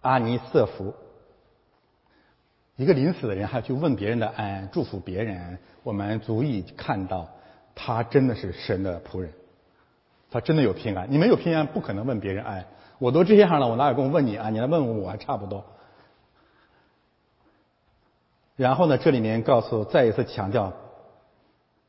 [0.00, 0.94] 阿尼瑟福，
[2.74, 7.28] 一个临死的人还要去问别人的安，祝福别人，我们足以看到
[7.76, 9.32] 他真的是神的仆人。
[10.36, 12.66] 他真的有平安，你没有平安，不可能问别人爱。
[12.98, 14.50] 我都这样了，我哪有功夫问你啊？
[14.50, 15.64] 你来问问我还差不多。
[18.54, 20.74] 然后呢，这里面告诉，再一次强调，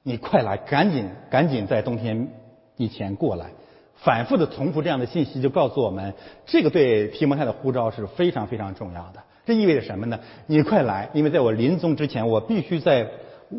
[0.01, 2.29] 你快来，赶紧，赶紧在冬天
[2.77, 3.51] 以前过来。
[3.95, 6.13] 反复的重复这样的信息，就告诉我们，
[6.45, 9.21] 这个对提摩太的呼召是非常非常重要的。
[9.45, 10.17] 这意味着什么呢？
[10.45, 13.09] 你快来，因为在我临终之前，我必须在，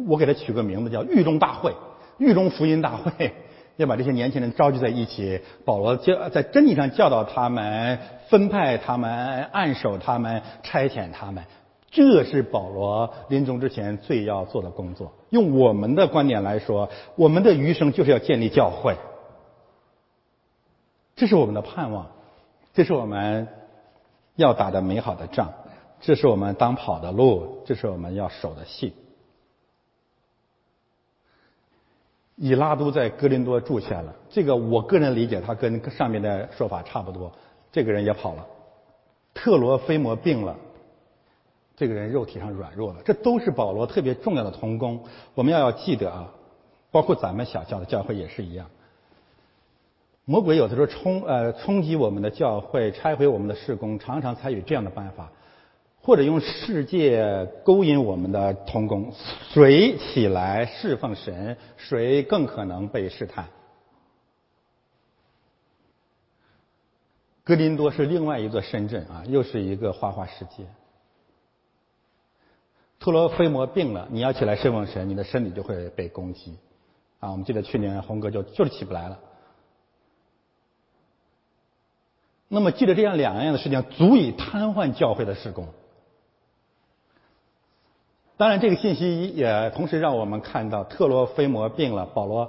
[0.07, 1.75] 我给他取个名字叫狱中大会，
[2.17, 3.35] 狱中福音大会。
[3.79, 11.45] 要把这些年轻人召集在一起，保罗教在真理上教导他们，分派他们，按守他们，差遣他们，
[11.89, 15.13] 这是保罗临终之前最要做的工作。
[15.31, 18.97] 用我们的观点来说，我们的余生就是要建立教会，
[21.15, 22.09] 这是我们的盼望，
[22.75, 23.47] 这是我们
[24.35, 25.51] 要打的美好的仗，
[26.01, 28.93] 这是我们当跑的路，这是我们要守的信。
[32.41, 37.33] 以拉都在哥林多住下了，这个我个人理解，他跟上面的说法差不多。
[37.73, 38.47] 这个人也跑了。
[39.35, 40.57] 特罗菲摩病了，
[41.77, 45.01] 这个人肉体上软弱了，这都是保罗特别重要的同工。
[45.35, 46.33] 我们要要记得啊，
[46.93, 48.67] 包括咱们小教的教会也是一样。
[50.25, 55.31] 魔鬼有的时候冲呃冲击我们的教会，拆毁我们的事工，常常采取这样的办法。
[56.09, 59.13] 或者用世界勾引我们的童工，
[59.53, 63.47] 谁起来侍奉神，谁更可能被试探。
[67.45, 70.65] 格林多是另外一座深圳啊，又是一个花花世界。
[72.99, 76.57] 特罗菲摩病了，你要起来侍奉神，你的身体就会被攻击
[77.21, 77.31] 啊。
[77.33, 79.21] 我们记得去年红哥就就是起不来了。
[82.49, 85.69] 那么，记得这样两样的事情，足以瘫痪教会的施工。
[88.39, 92.49] 当然，这个信息也同时让我们看到，特罗菲摩病了，保罗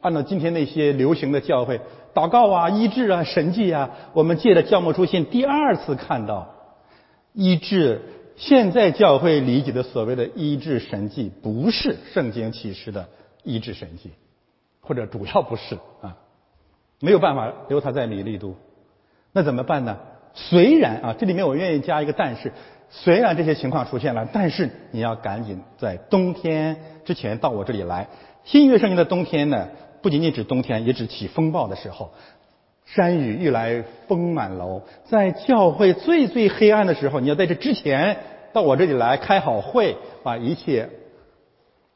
[0.00, 1.80] 按照今天那些流行的教会
[2.14, 6.48] 祷告啊、医治啊、神迹啊，我们借着教牧书信第二次看到
[7.34, 8.00] 医治。
[8.36, 13.06] 现在教会理解的所谓的医治神迹，不是圣经启示的
[13.42, 14.12] 医治神迹，
[14.80, 16.16] 或者主要不是啊，
[17.00, 18.54] 没有办法留他在米利都。
[19.32, 19.98] 那怎么办呢？
[20.32, 22.50] 虽然啊，这里面我愿意加一个但是，
[22.90, 28.08] 虽然这些情况出现了，但是你要赶紧在冬天之前到我这里来。
[28.44, 29.68] 新约圣经的冬天呢，
[30.02, 32.10] 不仅仅指冬天，也指起风暴的时候，
[32.84, 34.82] 山雨欲来风满楼。
[35.04, 38.18] 在教会最最黑暗的时候，你要在这之前
[38.52, 40.90] 到我这里来开好会，把一切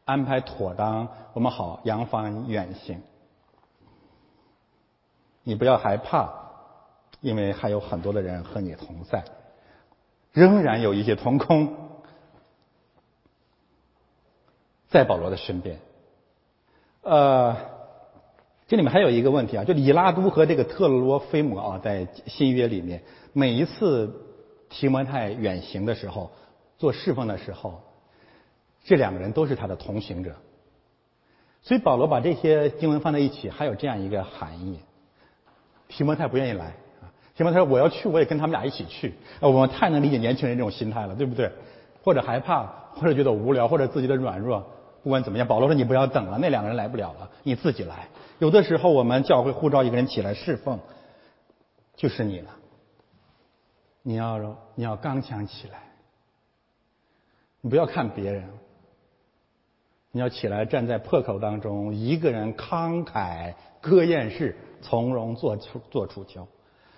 [0.04, 3.02] 安排妥当，我们好扬帆远行。
[5.42, 6.44] 你不要害怕。
[7.20, 9.24] 因为还有很多的人和你同在，
[10.34, 11.74] 仍然有一些同工
[14.88, 15.78] 在保罗的身边。
[17.02, 17.56] 呃，
[18.66, 24.26] 这里面还有一个问题啊，就以拉都和这个特罗菲摩啊，在新约里面，每一次
[24.68, 26.32] 提摩太远行的时候，
[26.78, 27.80] 做侍奉的时候，
[28.82, 30.34] 这两个人都是他的同行者。
[31.62, 34.80] 所以保罗把这些经文放在一起，还有这样一个含义：
[35.86, 36.74] 提摩太不愿意来。
[37.36, 41.50] 行吧，他说：“我要去，我也跟他们俩一起去。”我们太能理解年轻人这种心态了，对不对？
[42.02, 42.64] 或者害怕，
[42.94, 44.64] 或者觉得无聊，或者自己的软弱。
[45.02, 48.08] 不管怎么样，保罗说：“你不要等了，那两个人来不了了，你自己来。”
[48.38, 50.78] 有的时候，我们教会呼召一个人起来侍奉，
[51.96, 52.50] 就是你了。
[54.02, 54.38] 你要
[54.74, 55.78] 你要刚强起来，
[57.60, 58.48] 你不要看别人，
[60.12, 66.46] 你要起来站在破口当中，一个人慷慨歌宴式，从容做出做出交。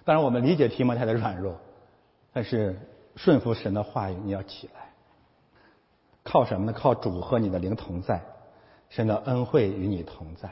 [0.06, 1.56] 当然，我们理解提摩太的软弱，
[2.32, 2.78] 但是
[3.16, 4.92] 顺服神的话语，你要起来。
[6.22, 6.72] 靠什么呢？
[6.72, 8.22] 靠主和你的灵同在，
[8.88, 10.48] 神的恩惠与你同在。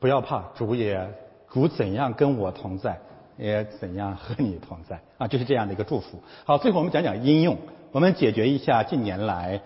[0.00, 1.12] 不要怕，主也
[1.50, 2.98] 主怎样跟我同在，
[3.36, 5.28] 也怎样和你同在啊！
[5.28, 6.22] 就是这样的一个祝福。
[6.46, 7.58] 好，最后我们讲讲应用，
[7.90, 9.60] 我们解决一下近年来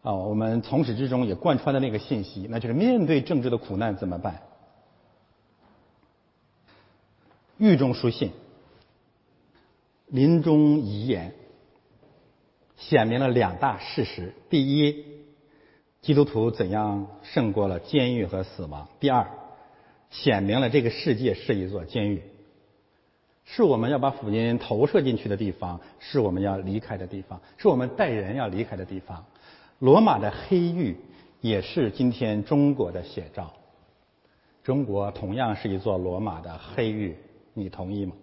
[0.00, 4.40] 啊，我们从始至终也贯穿的那个信息，那就是面对政治的苦难怎么办？
[7.60, 8.32] 狱中书信、
[10.06, 11.34] 临终遗言，
[12.78, 15.04] 显明了两大事实：第一，
[16.00, 19.28] 基督徒怎样胜过了监狱和死亡；第二，
[20.08, 22.22] 显明了这个世界是一座监狱，
[23.44, 29.26] 是我们要把福音投射进去的地方，是我们要离开的地方，是我们带人要离开的地方。
[29.80, 30.96] 罗马的黑狱
[31.42, 33.52] 也是今天中国的写照，
[34.64, 37.14] 中国同样是一座罗马的黑狱。
[37.54, 38.14] 你同意吗？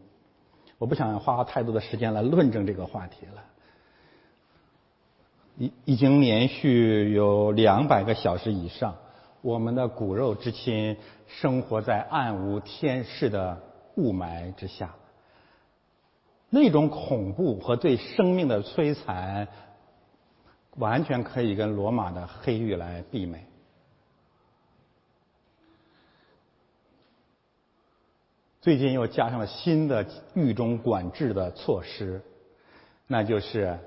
[0.78, 3.44] 我不想花太多的时间来论证这个话题了。
[5.58, 8.96] 已已经连续有两百个小时以上，
[9.42, 13.60] 我们的骨肉之亲生活在暗无天日的
[13.96, 14.94] 雾霾之下，
[16.52, 19.48] 那种恐怖和对生命的摧残，
[20.76, 23.44] 完全可以跟罗马的黑狱来媲美。
[28.68, 32.22] 最近又加上了新的狱中管制的措施，
[33.08, 33.80] 那就是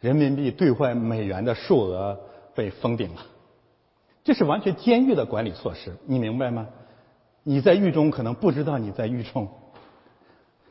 [0.00, 2.18] 人民币兑换美元的数额
[2.54, 3.20] 被封顶了。
[4.24, 6.68] 这是完全监狱的管理措施，你明白吗？
[7.42, 9.46] 你在狱中可能不知道你在狱中。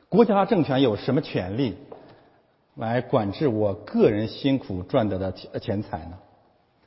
[0.10, 1.78] 国家政权有什么权利
[2.74, 6.18] 来管制我个人辛苦赚得的钱钱财呢？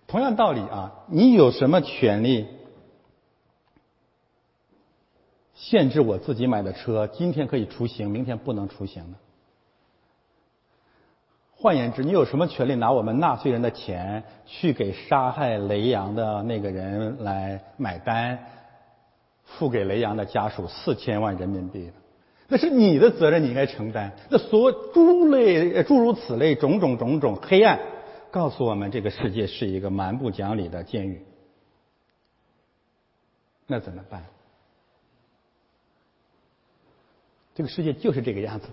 [0.09, 2.49] 同样道理啊，你有什么权利？
[5.59, 9.17] 限制我自己买的车，今天可以出行，明天不能出行。
[11.57, 18.39] 换言之，你有什么权利拿我们纳税人的钱去给杀害雷阳的那个人来买单，
[19.45, 21.93] 付给雷阳的家属四千万人民币呢
[22.47, 24.13] 那是你的责任，你应该承担。
[24.31, 27.81] 那所诸类诸如此类种种种种黑暗，
[28.31, 31.27] 告诉我们这个世界是一个蛮不讲理的监狱。
[33.67, 34.25] 那怎么办？
[37.59, 38.69] 这个世界就是这个样子。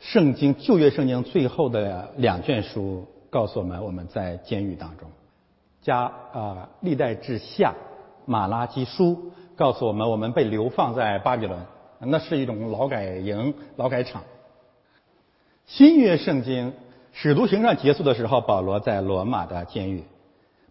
[0.00, 5.08] 圣经旧约圣经最后的两卷书告诉我们，我们在监狱当中，
[5.82, 7.72] 加啊历代之下
[8.24, 11.64] 马拉基书告诉我们，我们被流放在巴比伦，
[12.00, 14.24] 那是一种劳改营、劳改场。
[15.66, 16.72] 新约圣经
[17.12, 20.00] 使徒行传结束的时候，保罗在罗马的监狱；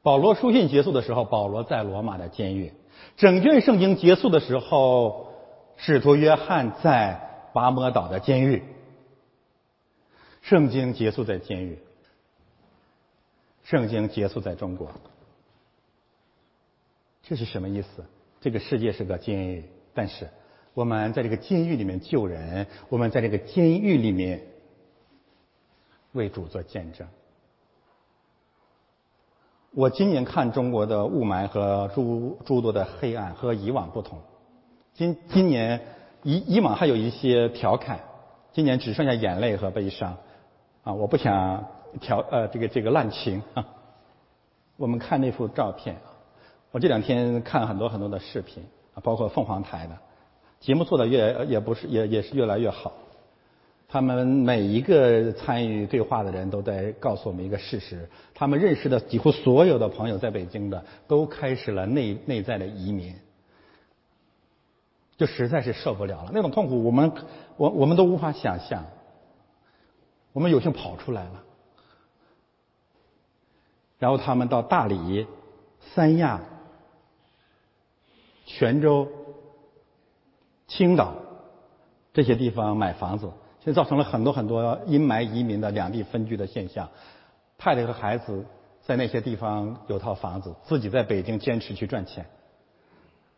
[0.01, 2.73] 保罗书信结束的时候，保罗在罗马的监狱。
[3.17, 5.33] 整卷圣经结束的时候，
[5.77, 8.63] 使徒约翰在拔摩岛的监狱。
[10.41, 11.79] 圣经结束在监狱，
[13.63, 14.91] 圣经结束在中国。
[17.23, 18.05] 这是什么意思？
[18.41, 19.63] 这个世界是个监狱，
[19.93, 20.29] 但是
[20.75, 24.43] 我们在这个监狱里面救人，我们在这个监狱里面
[26.11, 27.07] 为主做见证。
[29.75, 34.17] 我今年看中国的雾霾和诸诸多的黑暗和以往不同，
[34.93, 35.81] 今今年
[36.23, 37.99] 以以往还有一些调侃，
[38.53, 40.15] 今年只剩下眼泪和悲伤
[40.85, 40.93] 啊！
[40.93, 41.65] 我不想
[41.99, 43.67] 调呃这个这个滥情啊。
[44.77, 46.07] 我们看那幅照片啊。
[46.71, 48.63] 我这两天看很多很多的视频
[48.93, 49.97] 啊，包括凤凰台的
[50.61, 52.93] 节目做的越也不是也也是越来越好。
[53.87, 63.15] 他们每一个参与对话的人都在告诉我们一个事实：他们认识的几乎所有的朋友在北京的都开始了内内在的移民，
[65.17, 66.31] 就实在是受不了了。
[66.33, 67.11] 那种痛苦，我们
[67.57, 68.85] 我我们都无法想象。
[70.33, 71.43] 我们有幸跑出来了，
[73.99, 75.25] 然后他们到大理、
[75.93, 76.41] 三亚。
[78.47, 79.07] 泉州、
[80.67, 81.15] 青岛
[82.13, 83.31] 这些地方买房子，
[83.65, 86.87] 现在造成了很多很多阴霾移民的两地分居的现象。
[87.57, 88.45] 太太和孩子
[88.83, 92.23] 在那些地方有套房子，自己在北京坚持去赚钱。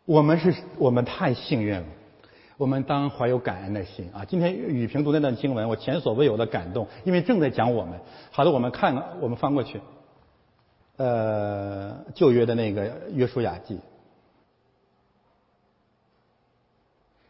[0.04, 1.86] 我们是我们太幸运了，
[2.58, 4.22] 我们当怀有感恩的心啊！
[4.26, 7.98] 今天雨萍读那段经文，我前所未有的感动，因为正在讲我们。
[8.30, 9.80] 好的，我们看，我们翻过去，
[10.98, 13.80] 呃，旧约的那个约书亚记。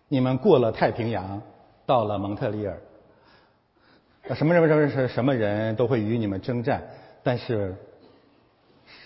[0.08, 1.40] 你们过了太平洋，
[1.86, 2.80] 到了蒙特利尔，
[4.34, 6.82] 什么人什么什什么人都会与你们征战，
[7.22, 7.74] 但是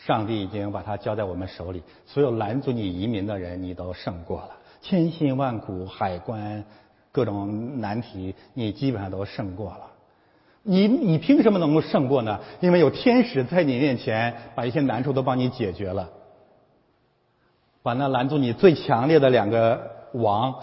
[0.05, 1.83] 上帝已经把它交在我们手里。
[2.07, 4.51] 所有拦阻你移民的人，你都胜过了。
[4.81, 6.65] 千辛万苦，海关
[7.13, 9.91] 各种难题，你基本上都胜过了。
[10.65, 12.41] 你你凭什么能够胜过呢？
[12.61, 16.11] 因为有天使在你面前，把一些难处都帮你解决了，
[17.83, 20.55] 把那拦阻你最强烈的两个王。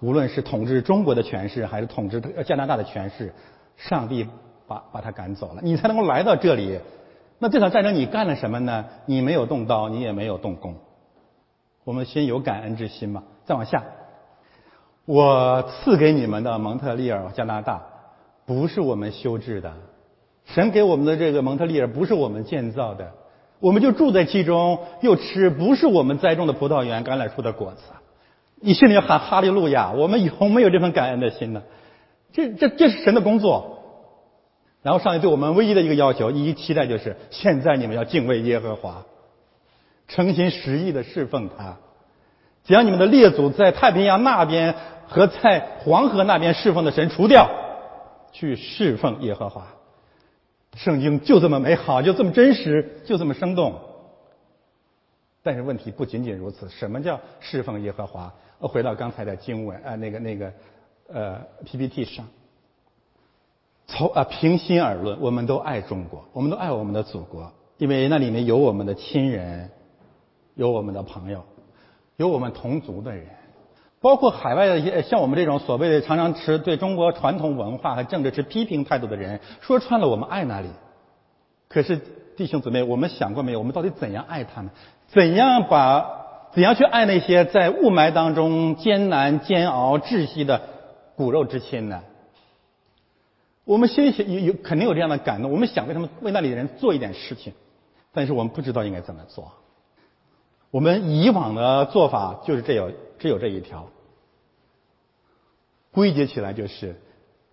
[0.00, 3.32] 无论是统治中国的权势，还是统治加拿大的权势，
[3.76, 4.26] 上帝
[4.66, 6.78] 把把他赶走了，你才能够来到这里。
[7.38, 8.84] 那这场战争你干了什么呢？
[9.04, 10.74] 你没有动刀，你也没有动工。
[11.84, 13.22] 我们先有感恩之心嘛。
[13.44, 13.84] 再往下，
[15.04, 17.82] 我赐给你们的蒙特利尔加拿大，
[18.44, 19.72] 不是我们修治的，
[20.46, 23.12] 神给我们的这个蒙特利尔不是我们建造的，
[23.60, 27.82] 我们就住在其中，又吃不是我们栽种的葡萄园橄榄树的果子。
[28.58, 29.92] 你心里要喊哈利路亚！
[29.92, 31.62] 我们有没有这份感恩的心呢？
[32.32, 33.72] 这、这、这是神的工作。
[34.82, 39.04] 然后上帝对我们唯一的一个要求、一期待就是：现在你们要敬畏耶和华，
[40.06, 41.76] 诚心实意的侍奉他，
[42.64, 44.74] 将你们的列祖在太平洋那边
[45.08, 47.48] 和在黄河那边侍奉的神除掉，
[48.32, 49.66] 去侍奉耶和华。
[50.76, 53.80] 圣经就这么美好，就这么真实，就这么生动。
[55.42, 58.32] 但是问题不仅仅如此，什么叫侍奉耶和华？
[58.60, 60.52] 回到刚才的经文啊，那个那个
[61.12, 62.26] 呃 PPT 上，
[63.86, 69.70] 从啊平心而论，我们都爱中国，我们都爱我们的祖国，因为那里面有我们的亲人，
[70.54, 71.44] 有我们的朋友，
[72.16, 73.26] 有我们同族的人，
[74.00, 80.68] 包括海外的一些像我们这种所谓的常常持对中国传统文化和政治持批评态度的人，说穿了，我们爱那里。
[81.68, 82.00] 可是
[82.36, 83.58] 弟兄姊妹，我们想过没有？
[83.58, 84.70] 我们到底怎样爱他们？
[85.08, 86.24] 怎样把？
[86.52, 90.62] 怎样去爱那些在雾霾当中艰难煎熬窒息的
[91.16, 92.02] 骨肉之亲呢？
[93.64, 97.52] 我们心里有有肯定有这样的感动，我们想为他们为那里的人做一点事情，
[98.12, 99.52] 但是我们不知道应该怎么做。
[100.70, 103.88] 我们以往的做法就是这有只有这一条，
[105.90, 106.94] 归结起来就是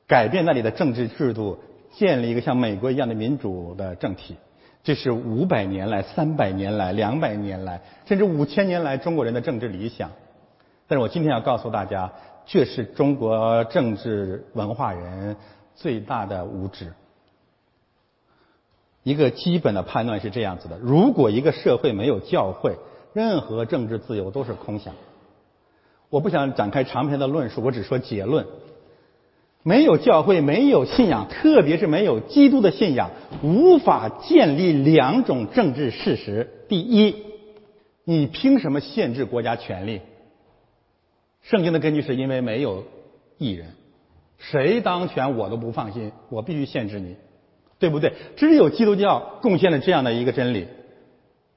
[0.06, 1.58] 改变那里的政治制度，
[1.94, 4.36] 建立一个像美国一样的民主的政体。
[4.84, 10.12] 这是五百年来、三百年来、两百年来，甚至五千年来中国人的政治理想。
[10.88, 12.12] 但是我今天要告诉大家，
[12.46, 15.36] 却是中国政治文化人
[15.76, 16.94] 最大的无知。
[19.04, 22.78] 一个基本的判断是这样子的：如果一个社会没有教会，
[23.14, 24.94] 任何政治自由都是空想。
[26.10, 28.46] 我不想展开长篇的论述，我只说结论。
[29.66, 33.12] 没有教会，没有信仰，特别是没有基督的信仰，
[33.42, 37.16] 无法建立两种政治事实：第一，
[38.04, 40.02] 你凭什么限制国家权力？
[41.44, 42.84] 圣经的根据是因为没有
[43.38, 43.68] 艺人，
[44.38, 47.16] 谁当权我都不放心，我必须限制你，
[47.80, 48.14] 对不对？
[48.36, 50.68] 只有基督教贡献了这样的一个真理，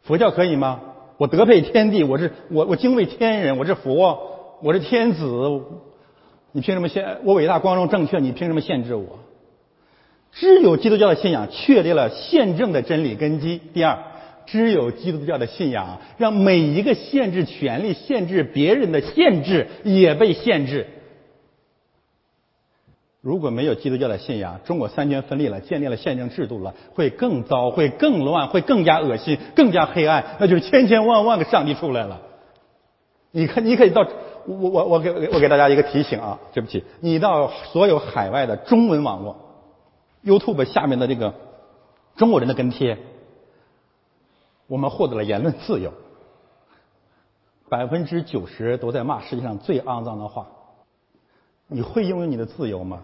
[0.03, 0.81] 佛教可以吗？
[1.19, 5.63] 我德配天地，我是我我敬畏天人，我是佛，我是天子，
[6.53, 7.19] 你凭什么限？
[7.25, 9.21] 我伟大光荣正确，你凭什么限制我？
[10.33, 13.59] 只有基督教的信仰确立了宪政的真理根基。
[13.73, 13.99] 第二，
[14.47, 20.86] 只有基督教的信仰让每一个限制权利、限制别人的限制也被限制。
[23.20, 32.23] 如果没有基督教的信仰，中国三权分立了，建立了宪政制度了，会更糟，会更乱，会更加恶心，更加黑暗，那就是千千万万个上帝出来了。
[33.32, 34.06] 你看，你可以到
[34.47, 39.36] 我我我给我给大家一个提醒啊，对不起，你到所有海外的中文网络。
[40.24, 41.35] YouTube 下面的这个
[42.16, 42.97] 中国人的跟帖，
[44.66, 45.93] 我们获得了言论自由，
[47.68, 50.48] 百分之九十都在骂世界上最肮脏的话。
[51.68, 53.02] 你会拥有你的自由吗？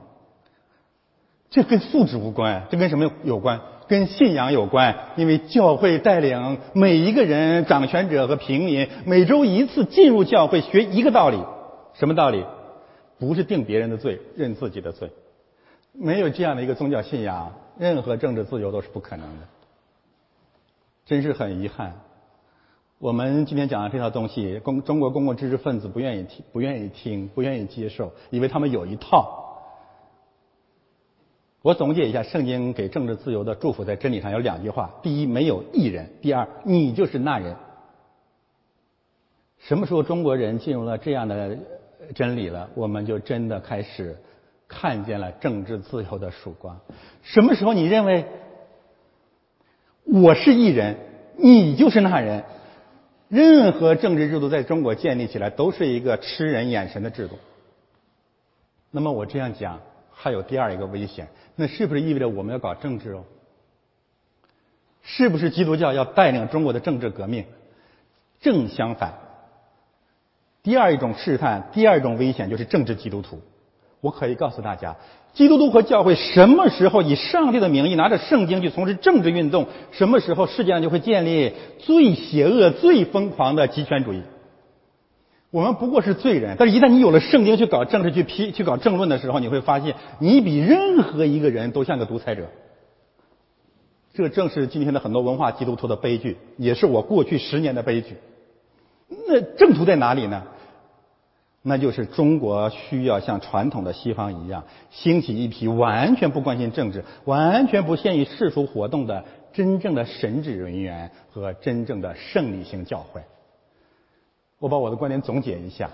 [1.50, 3.60] 这跟素质无关，这跟什么有关？
[3.88, 4.96] 跟信仰有关。
[5.16, 11.42] 因为教会带领每一个人，掌权者和平民，每周一次进入教会学一个道理，
[11.94, 12.44] 什么道理？
[13.18, 15.10] 不是定别人的罪，认自己的罪。
[15.92, 19.46] 没有这样的一个宗教信仰，任何政治自由都是不可能的。
[21.04, 21.94] 真是很遗憾，
[22.98, 29.40] 我们今天讲的这套东西，公中国公共知识分子不愿意听，不愿意听，不愿意接受，以为他们有一套。
[31.62, 37.56] 我总结一下，圣经给政治自由的祝福在真理上有两句话：第一，没有一人；第二，你就是那人。
[39.58, 41.58] 什么时候中国人进入了这样的
[42.14, 44.16] 真理了，我们就真的开始。
[44.74, 46.80] 看见了政治自由的曙光。
[47.20, 48.24] 什么时候你认为
[50.04, 50.96] 我是艺人，
[51.36, 52.44] 你就是那人？
[53.28, 57.38] 任何政治制度在中国建立起来都是一个吃人眼神的制度。
[58.90, 59.80] 那么我这样讲
[60.10, 63.24] 还有第二一个危险，那是不是意味着我们要搞政治哦？
[65.02, 67.46] 是不是基督教要带领中国的政治革命？
[68.40, 69.14] 正相反，
[70.62, 73.40] 第二一种试探，第二种危险就是政治基督徒。
[74.00, 74.96] 我可以告诉大家，
[75.34, 84.22] 基督徒和教会什么时候以上帝的名义拿着圣经去从事政治运动，什么时候世界上就会建立最邪恶、最疯狂的极权主义。
[85.50, 92.48] 我们不过是罪人，但是一旦你有了圣经去搞政治、去批、去搞政论的时候，你会发现你比任何一个人都像个独裁者。
[94.14, 98.16] 这正是今天的很多文化基督徒的悲剧，也是我过去十年的悲剧。
[99.26, 100.42] 那正途在哪里呢？
[101.64, 113.22] 那就是中国需要像传统的西方一样，兴起一批完全不关心政治、完全不限于世俗活动的真正的神职人员和真正的胜利性教会。
[114.58, 115.90] 我把我的观点总结一下：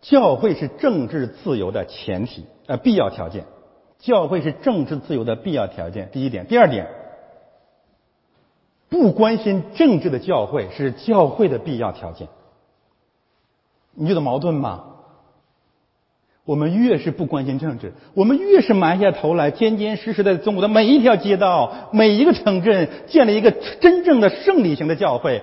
[0.00, 3.44] 教会是政治自由的前提，呃，必要条件。
[4.00, 6.10] 教会是政治自由的必要条件。
[6.12, 6.88] 第一点，第二点，
[8.88, 12.28] 不关心政治的教会是教会的必要条件。
[13.94, 14.93] 你觉得矛盾吗？
[16.44, 25.42] 我们越是不关心政治，我们越是埋下头来，坚坚实实在中国的每一条街道、每一个城镇建立一个真正的胜利型的教会。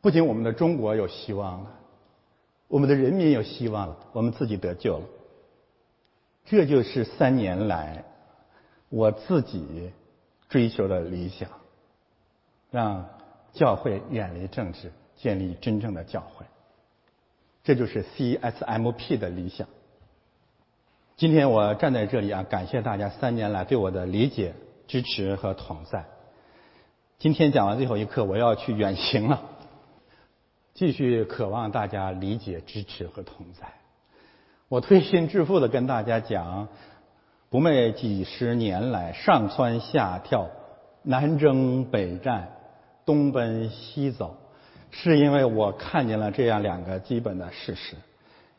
[0.00, 1.70] 不仅我们的中国有希望了，
[2.66, 5.04] 我们的人民有希望了，我们自己得救了。
[6.44, 8.04] 这就是三年来
[8.88, 9.92] 我自己
[10.48, 11.48] 追求的理想，
[12.70, 13.06] 让
[13.52, 16.44] 教会远离政治，建立真正的教会。
[17.68, 19.68] 这就是 CSMP 的理想。
[21.18, 24.54] 今天我站在这里啊，感谢大家三年来对我的理解、
[24.86, 26.06] 支持和同在。
[27.18, 29.42] 今天讲完最后一课，我要去远行了，
[30.72, 33.68] 继续渴望大家理解、支持和同在。
[34.70, 36.68] 我推心置腹的跟大家讲，
[37.50, 40.48] 不昧几十年来上蹿下跳、
[41.02, 42.48] 南征北战、
[43.04, 44.38] 东奔西走。
[44.90, 47.94] 是因为我看见了这样两个基本的事实，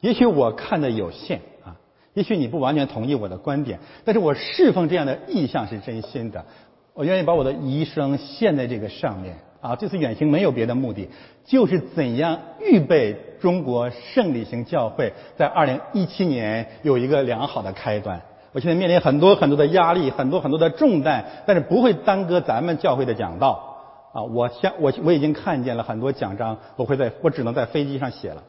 [0.02, 1.76] 也许我看的有限啊，
[2.14, 6.46] 也许你不完全同意我的观点，但是我侍奉这样的意向是真心的，
[6.94, 9.76] 我愿意把我的一生献在这个上面啊。
[9.76, 11.10] 这次远行没有别的目的，
[11.46, 18.22] 就是怎样预备中国胜利型教会在二零一七年有一个良好的开端。
[18.52, 23.69] 我现在面临很多很多的压力，很多很多的重担，但是不会耽搁咱们教会的讲道。
[24.12, 28.44] 啊，我相我我已经看见了很多奖章，我会在我只能在飞机上写了，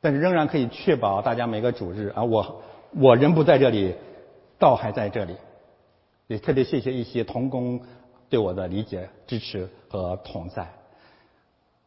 [0.00, 2.62] 但是仍然可以确保大家每个主日啊，我
[2.94, 3.94] 我人不在这里，
[4.58, 5.34] 道还在这里，
[6.28, 7.80] 也特别谢谢一些同工
[8.30, 10.68] 对我的理解、支持和同在。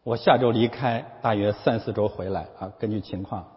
[0.03, 3.47] 我下周离开，大约三四周回来啊，根据情况。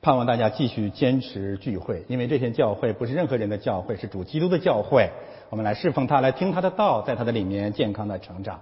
[0.00, 5.10] 盼望大家继续坚持聚会，因为这些教会不是任何人的教会，是主基督的教会。
[5.50, 8.60] 我们来侍奉他，来听他的道，在他的里面健康的成长。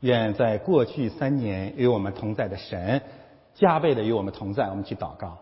[0.00, 3.00] 愿在过去三年与我们同在的神，
[3.54, 4.68] 加倍的与我们同在。
[4.68, 5.38] 我们去祷告，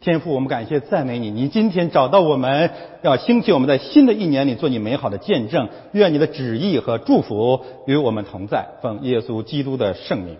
[0.00, 1.30] 天父，我们感谢赞美你。
[1.30, 2.70] 你今天找到我们，
[3.02, 5.68] 要兴起我们在新的一年里做你美好的见证。
[5.92, 8.66] 愿你的旨意和祝福与我们同在。
[8.82, 10.36] 奉耶稣基督的圣名。